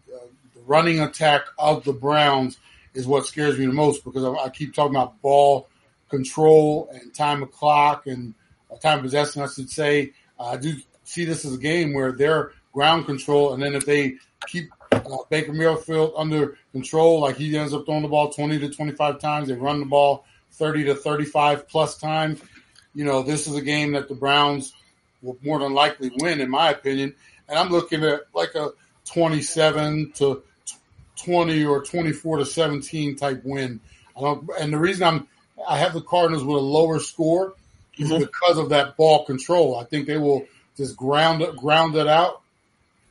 the 0.54 0.60
running 0.66 1.00
attack 1.00 1.42
of 1.58 1.84
the 1.84 1.92
Browns 1.92 2.58
is 2.94 3.06
what 3.06 3.26
scares 3.26 3.58
me 3.58 3.66
the 3.66 3.72
most 3.72 4.04
because 4.04 4.24
I, 4.24 4.30
I 4.44 4.48
keep 4.48 4.74
talking 4.74 4.96
about 4.96 5.20
ball 5.22 5.68
control 6.08 6.90
and 6.92 7.14
time 7.14 7.42
of 7.42 7.52
clock 7.52 8.06
and 8.06 8.34
uh, 8.70 8.76
time 8.76 9.02
possession, 9.02 9.42
I 9.42 9.46
should 9.46 9.70
say. 9.70 10.12
I 10.38 10.56
do 10.56 10.74
see 11.04 11.24
this 11.24 11.44
as 11.44 11.54
a 11.54 11.58
game 11.58 11.92
where 11.94 12.12
they're 12.12 12.52
ground 12.72 13.06
control, 13.06 13.52
and 13.54 13.62
then 13.62 13.74
if 13.74 13.84
they 13.84 14.16
keep 14.46 14.70
uh, 14.92 15.16
Baker 15.28 15.52
Mayfield 15.52 16.12
under 16.16 16.56
control, 16.72 17.20
like 17.20 17.36
he 17.36 17.56
ends 17.56 17.74
up 17.74 17.86
throwing 17.86 18.02
the 18.02 18.08
ball 18.08 18.30
20 18.30 18.58
to 18.60 18.68
25 18.68 19.18
times, 19.18 19.48
they 19.48 19.54
run 19.54 19.80
the 19.80 19.86
ball 19.86 20.24
30 20.52 20.84
to 20.84 20.94
35 20.94 21.68
plus 21.68 21.96
times. 21.98 22.40
You 22.94 23.04
know, 23.04 23.22
this 23.22 23.46
is 23.46 23.54
a 23.54 23.62
game 23.62 23.92
that 23.92 24.08
the 24.08 24.14
Browns 24.14 24.74
will 25.22 25.38
more 25.42 25.58
than 25.58 25.74
likely 25.74 26.10
win, 26.16 26.40
in 26.40 26.50
my 26.50 26.70
opinion. 26.70 27.14
And 27.48 27.58
I'm 27.58 27.68
looking 27.68 28.04
at 28.04 28.22
like 28.34 28.54
a 28.54 28.70
27 29.06 30.12
to 30.16 30.42
20 31.16 31.64
or 31.64 31.82
24 31.82 32.38
to 32.38 32.46
17 32.46 33.16
type 33.16 33.42
win. 33.44 33.80
I 34.16 34.20
don't, 34.20 34.48
and 34.60 34.72
the 34.72 34.78
reason 34.78 35.06
I'm 35.06 35.28
I 35.68 35.78
have 35.78 35.92
the 35.92 36.00
Cardinals 36.00 36.44
with 36.44 36.56
a 36.56 36.60
lower 36.60 36.98
score 37.00 37.54
is 37.98 38.10
mm-hmm. 38.10 38.20
because 38.20 38.58
of 38.58 38.70
that 38.70 38.96
ball 38.96 39.24
control. 39.24 39.78
I 39.78 39.84
think 39.84 40.06
they 40.06 40.16
will 40.16 40.46
just 40.76 40.96
ground 40.96 41.44
ground 41.56 41.96
it 41.96 42.06
out 42.06 42.39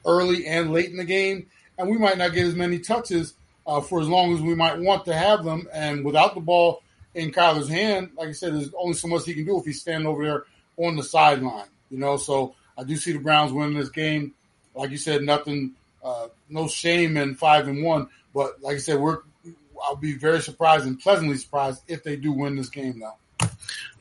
early 0.09 0.45
and 0.47 0.73
late 0.73 0.89
in 0.89 0.97
the 0.97 1.05
game, 1.05 1.47
and 1.77 1.89
we 1.89 1.97
might 1.97 2.17
not 2.17 2.33
get 2.33 2.45
as 2.45 2.55
many 2.55 2.79
touches 2.79 3.33
uh, 3.65 3.81
for 3.81 4.01
as 4.01 4.07
long 4.07 4.33
as 4.33 4.41
we 4.41 4.55
might 4.55 4.79
want 4.79 5.05
to 5.05 5.13
have 5.13 5.43
them. 5.43 5.67
And 5.71 6.03
without 6.03 6.33
the 6.33 6.41
ball 6.41 6.81
in 7.13 7.31
Kyler's 7.31 7.69
hand, 7.69 8.11
like 8.17 8.29
I 8.29 8.31
said, 8.33 8.53
there's 8.53 8.71
only 8.77 8.93
so 8.93 9.07
much 9.07 9.25
he 9.25 9.33
can 9.33 9.45
do 9.45 9.59
if 9.59 9.65
he's 9.65 9.81
standing 9.81 10.07
over 10.07 10.23
there 10.23 10.43
on 10.77 10.95
the 10.95 11.03
sideline. 11.03 11.67
You 11.89 11.99
know, 11.99 12.17
so 12.17 12.55
I 12.77 12.83
do 12.83 12.95
see 12.95 13.13
the 13.13 13.19
Browns 13.19 13.51
winning 13.51 13.77
this 13.77 13.89
game. 13.89 14.33
Like 14.75 14.91
you 14.91 14.97
said, 14.97 15.23
nothing 15.23 15.73
uh, 16.03 16.27
no 16.49 16.67
shame 16.67 17.17
in 17.17 17.35
five 17.35 17.67
and 17.67 17.83
one. 17.83 18.07
But 18.33 18.61
like 18.61 18.75
I 18.75 18.79
said, 18.79 18.99
we're 18.99 19.19
I'll 19.83 19.95
be 19.95 20.13
very 20.13 20.41
surprised 20.41 20.85
and 20.85 20.99
pleasantly 20.99 21.37
surprised 21.37 21.83
if 21.87 22.03
they 22.03 22.15
do 22.15 22.31
win 22.31 22.55
this 22.55 22.69
game, 22.69 22.99
though. 22.99 23.15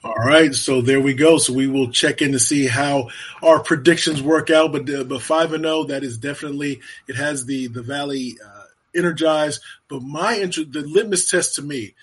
All 0.04 0.14
right, 0.14 0.54
so 0.54 0.80
there 0.80 1.00
we 1.00 1.14
go. 1.14 1.38
So 1.38 1.52
we 1.52 1.66
will 1.66 1.90
check 1.90 2.22
in 2.22 2.32
to 2.32 2.38
see 2.38 2.66
how 2.66 3.08
our 3.42 3.60
predictions 3.60 4.22
work 4.22 4.50
out. 4.50 4.72
But 4.72 4.88
uh, 4.88 5.04
but 5.04 5.22
five 5.22 5.52
and 5.52 5.64
zero, 5.64 5.78
oh, 5.78 5.84
that 5.84 6.04
is 6.04 6.18
definitely 6.18 6.80
it 7.08 7.16
has 7.16 7.46
the 7.46 7.66
the 7.68 7.82
Valley 7.82 8.38
uh, 8.44 8.64
energized. 8.94 9.62
But 9.88 10.02
my 10.02 10.38
interest, 10.38 10.72
the 10.72 10.82
litmus 10.82 11.30
test 11.30 11.56
to 11.56 11.62
me 11.62 11.94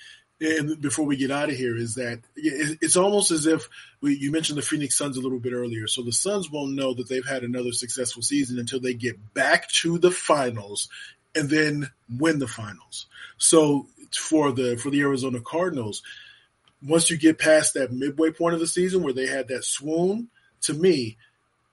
and 0.41 0.81
before 0.81 1.05
we 1.05 1.15
get 1.15 1.31
out 1.31 1.49
of 1.49 1.55
here 1.55 1.77
is 1.77 1.95
that 1.95 2.19
it's 2.35 2.97
almost 2.97 3.31
as 3.31 3.45
if 3.45 3.69
we, 4.01 4.17
you 4.17 4.31
mentioned 4.31 4.57
the 4.57 4.63
Phoenix 4.63 4.97
Suns 4.97 5.17
a 5.17 5.21
little 5.21 5.39
bit 5.39 5.53
earlier. 5.53 5.87
So 5.87 6.01
the 6.01 6.11
Suns 6.11 6.51
won't 6.51 6.75
know 6.75 6.93
that 6.93 7.07
they've 7.07 7.25
had 7.25 7.43
another 7.43 7.71
successful 7.71 8.21
season 8.21 8.59
until 8.59 8.81
they 8.81 8.93
get 8.93 9.33
back 9.33 9.69
to 9.69 9.97
the 9.97 10.11
finals 10.11 10.89
and 11.33 11.49
then 11.49 11.89
win 12.17 12.39
the 12.39 12.47
finals. 12.47 13.07
So 13.37 13.87
for 14.13 14.51
the 14.51 14.77
for 14.77 14.89
the 14.89 15.01
Arizona 15.01 15.39
Cardinals, 15.39 16.03
once 16.85 17.09
you 17.09 17.17
get 17.17 17.39
past 17.39 17.73
that 17.73 17.91
midway 17.91 18.31
point 18.31 18.53
of 18.53 18.59
the 18.59 18.67
season 18.67 19.03
where 19.03 19.13
they 19.13 19.27
had 19.27 19.47
that 19.47 19.63
swoon, 19.63 20.29
to 20.61 20.73
me, 20.73 21.17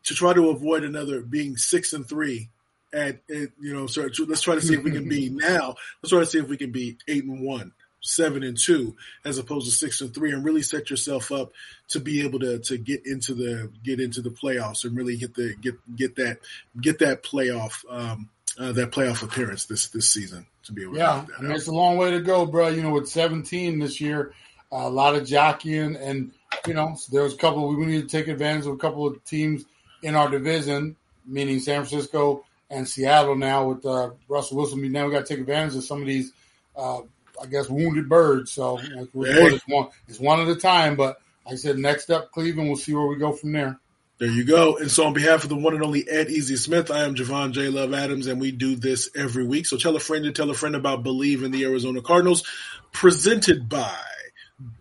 to 0.05 0.15
try 0.15 0.33
to 0.33 0.51
avoid 0.51 0.85
another 0.85 1.21
being 1.21 1.57
six 1.57 1.93
and 1.93 2.09
three 2.09 2.51
at 2.93 3.21
you 3.29 3.51
know, 3.61 3.87
so 3.87 4.09
let's 4.27 4.43
try 4.43 4.55
to 4.55 4.61
see 4.61 4.75
if 4.75 4.83
we 4.83 4.91
can 4.91 5.09
be 5.09 5.29
now. 5.33 5.75
Let's 6.03 6.11
try 6.11 6.21
to 6.21 6.27
see 6.27 6.39
if 6.39 6.49
we 6.49 6.57
can 6.57 6.73
be 6.73 6.99
eight 7.09 7.25
and 7.25 7.41
one 7.41 7.73
seven 8.03 8.43
and 8.43 8.59
two 8.59 8.97
as 9.25 9.39
opposed 9.39 9.67
to 9.67 9.73
six 9.73 10.01
and 10.01 10.13
three 10.13 10.33
and 10.33 10.45
really 10.45 10.63
set 10.63 10.91
yourself 10.91 11.31
up 11.31 11.53
to 11.89 12.01
be 12.01 12.23
able 12.23 12.41
to 12.41 12.59
to 12.59 12.77
get 12.77 13.07
into 13.07 13.33
the 13.33 13.71
get 13.85 14.01
into 14.01 14.21
the 14.21 14.31
playoffs 14.31 14.85
and 14.85 14.97
really 14.97 15.17
get 15.17 15.35
the 15.35 15.55
get 15.61 15.75
get 15.97 16.17
that 16.17 16.39
get 16.81 16.99
that 16.99 17.23
playoff 17.23 17.85
um, 17.89 18.29
uh, 18.59 18.73
that 18.73 18.91
playoff 18.91 19.23
appearance 19.23 19.67
this 19.67 19.89
this 19.89 20.09
season 20.09 20.45
to 20.65 20.73
be 20.73 20.83
able 20.83 20.97
yeah 20.97 21.25
I 21.39 21.43
mean, 21.43 21.53
it's 21.53 21.69
a 21.69 21.73
long 21.73 21.97
way 21.97 22.11
to 22.11 22.21
go 22.21 22.45
bro 22.45 22.69
you 22.69 22.83
know 22.83 22.91
with 22.91 23.09
17 23.09 23.79
this 23.79 24.01
year 24.01 24.35
a 24.73 24.91
lot 24.91 25.15
of 25.15 25.27
jockeying 25.27 25.97
and 25.97 26.33
you 26.67 26.75
know 26.75 26.97
there 27.13 27.23
was 27.23 27.35
a 27.35 27.37
couple 27.37 27.69
we 27.69 27.87
need 27.87 28.03
to 28.03 28.09
take 28.09 28.27
advantage 28.27 28.67
of 28.67 28.73
a 28.73 28.79
couple 28.79 29.07
of 29.07 29.23
teams 29.25 29.65
in 30.03 30.17
our 30.17 30.29
division 30.29 30.97
meaning 31.25 31.61
San 31.61 31.85
Francisco 31.85 32.45
and 32.71 32.89
Seattle 32.89 33.37
now 33.37 33.69
with 33.69 33.87
uh, 33.87 34.11
Russell 34.29 34.57
Wilson 34.57 34.91
now 34.91 35.07
we 35.07 35.13
got 35.13 35.27
to 35.27 35.35
take 35.35 35.41
advantage 35.41 35.77
of 35.77 35.85
some 35.85 36.01
of 36.01 36.07
these 36.09 36.33
uh, 36.77 37.03
I 37.41 37.47
guess, 37.47 37.69
wounded 37.69 38.09
birds. 38.09 38.53
So 38.53 38.79
it's, 38.81 39.67
one, 39.67 39.89
it's 40.09 40.21
one 40.21 40.41
at 40.41 40.49
a 40.49 40.57
time. 40.57 40.97
But 40.97 41.21
like 41.45 41.55
I 41.55 41.57
said, 41.57 41.79
next 41.79 42.11
up, 42.11 42.31
Cleveland. 42.33 42.69
We'll 42.69 42.77
see 42.77 42.95
where 42.95 43.07
we 43.07 43.17
go 43.17 43.33
from 43.33 43.53
there. 43.53 43.79
There 44.19 44.31
you 44.31 44.45
go. 44.45 44.77
And 44.77 44.91
so, 44.91 45.07
on 45.07 45.15
behalf 45.15 45.43
of 45.43 45.49
the 45.49 45.57
one 45.57 45.75
and 45.75 45.83
only 45.83 46.09
Ed 46.09 46.31
Easy 46.31 46.55
Smith, 46.55 46.93
I 46.93 47.05
am 47.05 47.17
Javon 47.17 47.51
J. 47.51 47.69
Love 47.69 47.93
Adams, 47.93 48.29
and 48.29 48.41
we 48.41 48.53
do 48.53 48.77
this 48.77 49.11
every 49.17 49.45
week. 49.45 49.67
So, 49.67 49.77
tell 49.77 49.97
a 49.97 50.01
friend 50.01 50.25
to 50.25 50.33
tell 50.33 50.49
a 50.51 50.55
friend 50.55 50.77
about 50.77 51.03
Bleav 51.03 51.43
in 51.43 51.51
the 51.51 51.65
Arizona 51.65 52.03
Cardinals, 52.03 52.45
presented 52.93 53.69
by 53.69 53.99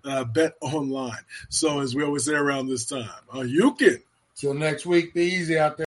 uh, 0.04 0.24
Bet 0.24 0.54
Online. 0.62 1.18
So, 1.50 1.80
as 1.80 1.96
we 1.96 2.04
always 2.04 2.26
say 2.26 2.34
around 2.34 2.68
this 2.68 2.86
time, 2.86 3.10
uh, 3.34 3.42
you 3.42 3.74
can. 3.74 4.02
Till 4.36 4.54
next 4.54 4.86
week, 4.86 5.14
be 5.14 5.24
easy 5.24 5.58
out 5.58 5.78
there. 5.78 5.86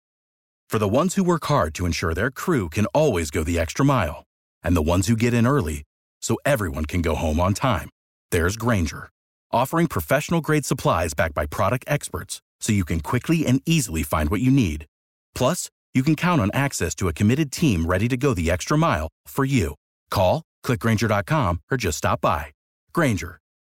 For 0.68 0.78
the 0.78 0.88
ones 0.88 1.14
who 1.14 1.24
work 1.24 1.44
hard 1.44 1.74
to 1.74 1.86
ensure 1.86 2.14
their 2.14 2.30
crew 2.30 2.68
can 2.68 2.86
always 2.86 3.30
go 3.30 3.44
the 3.44 3.58
extra 3.58 3.84
mile, 3.84 4.24
and 4.62 4.74
the 4.74 4.82
ones 4.82 5.06
who 5.06 5.16
get 5.16 5.34
in 5.34 5.46
early 5.46 5.84
so 6.22 6.38
everyone 6.46 6.86
can 6.86 7.02
go 7.02 7.14
home 7.14 7.40
on 7.40 7.52
time. 7.52 7.90
There's 8.30 8.56
Grainger, 8.56 9.10
offering 9.50 9.86
professional 9.86 10.40
grade 10.40 10.64
supplies 10.64 11.12
backed 11.12 11.34
by 11.34 11.46
product 11.46 11.84
experts 11.88 12.40
so 12.60 12.72
you 12.72 12.84
can 12.84 13.00
quickly 13.00 13.44
and 13.44 13.60
easily 13.66 14.02
find 14.02 14.30
what 14.30 14.40
you 14.40 14.50
need. 14.50 14.86
Plus, 15.34 15.68
you 15.92 16.02
can 16.02 16.16
count 16.16 16.40
on 16.40 16.50
access 16.54 16.94
to 16.94 17.08
a 17.08 17.12
committed 17.12 17.52
team 17.52 17.84
ready 17.84 18.08
to 18.08 18.16
go 18.16 18.32
the 18.32 18.50
extra 18.50 18.78
mile 18.78 19.08
for 19.26 19.44
you. 19.44 19.74
Call, 20.10 20.42
clickgrainger.com, 20.64 21.60
or 21.70 21.76
just 21.76 21.98
stop 21.98 22.20
by. 22.22 22.46
Grainger, 22.94 23.40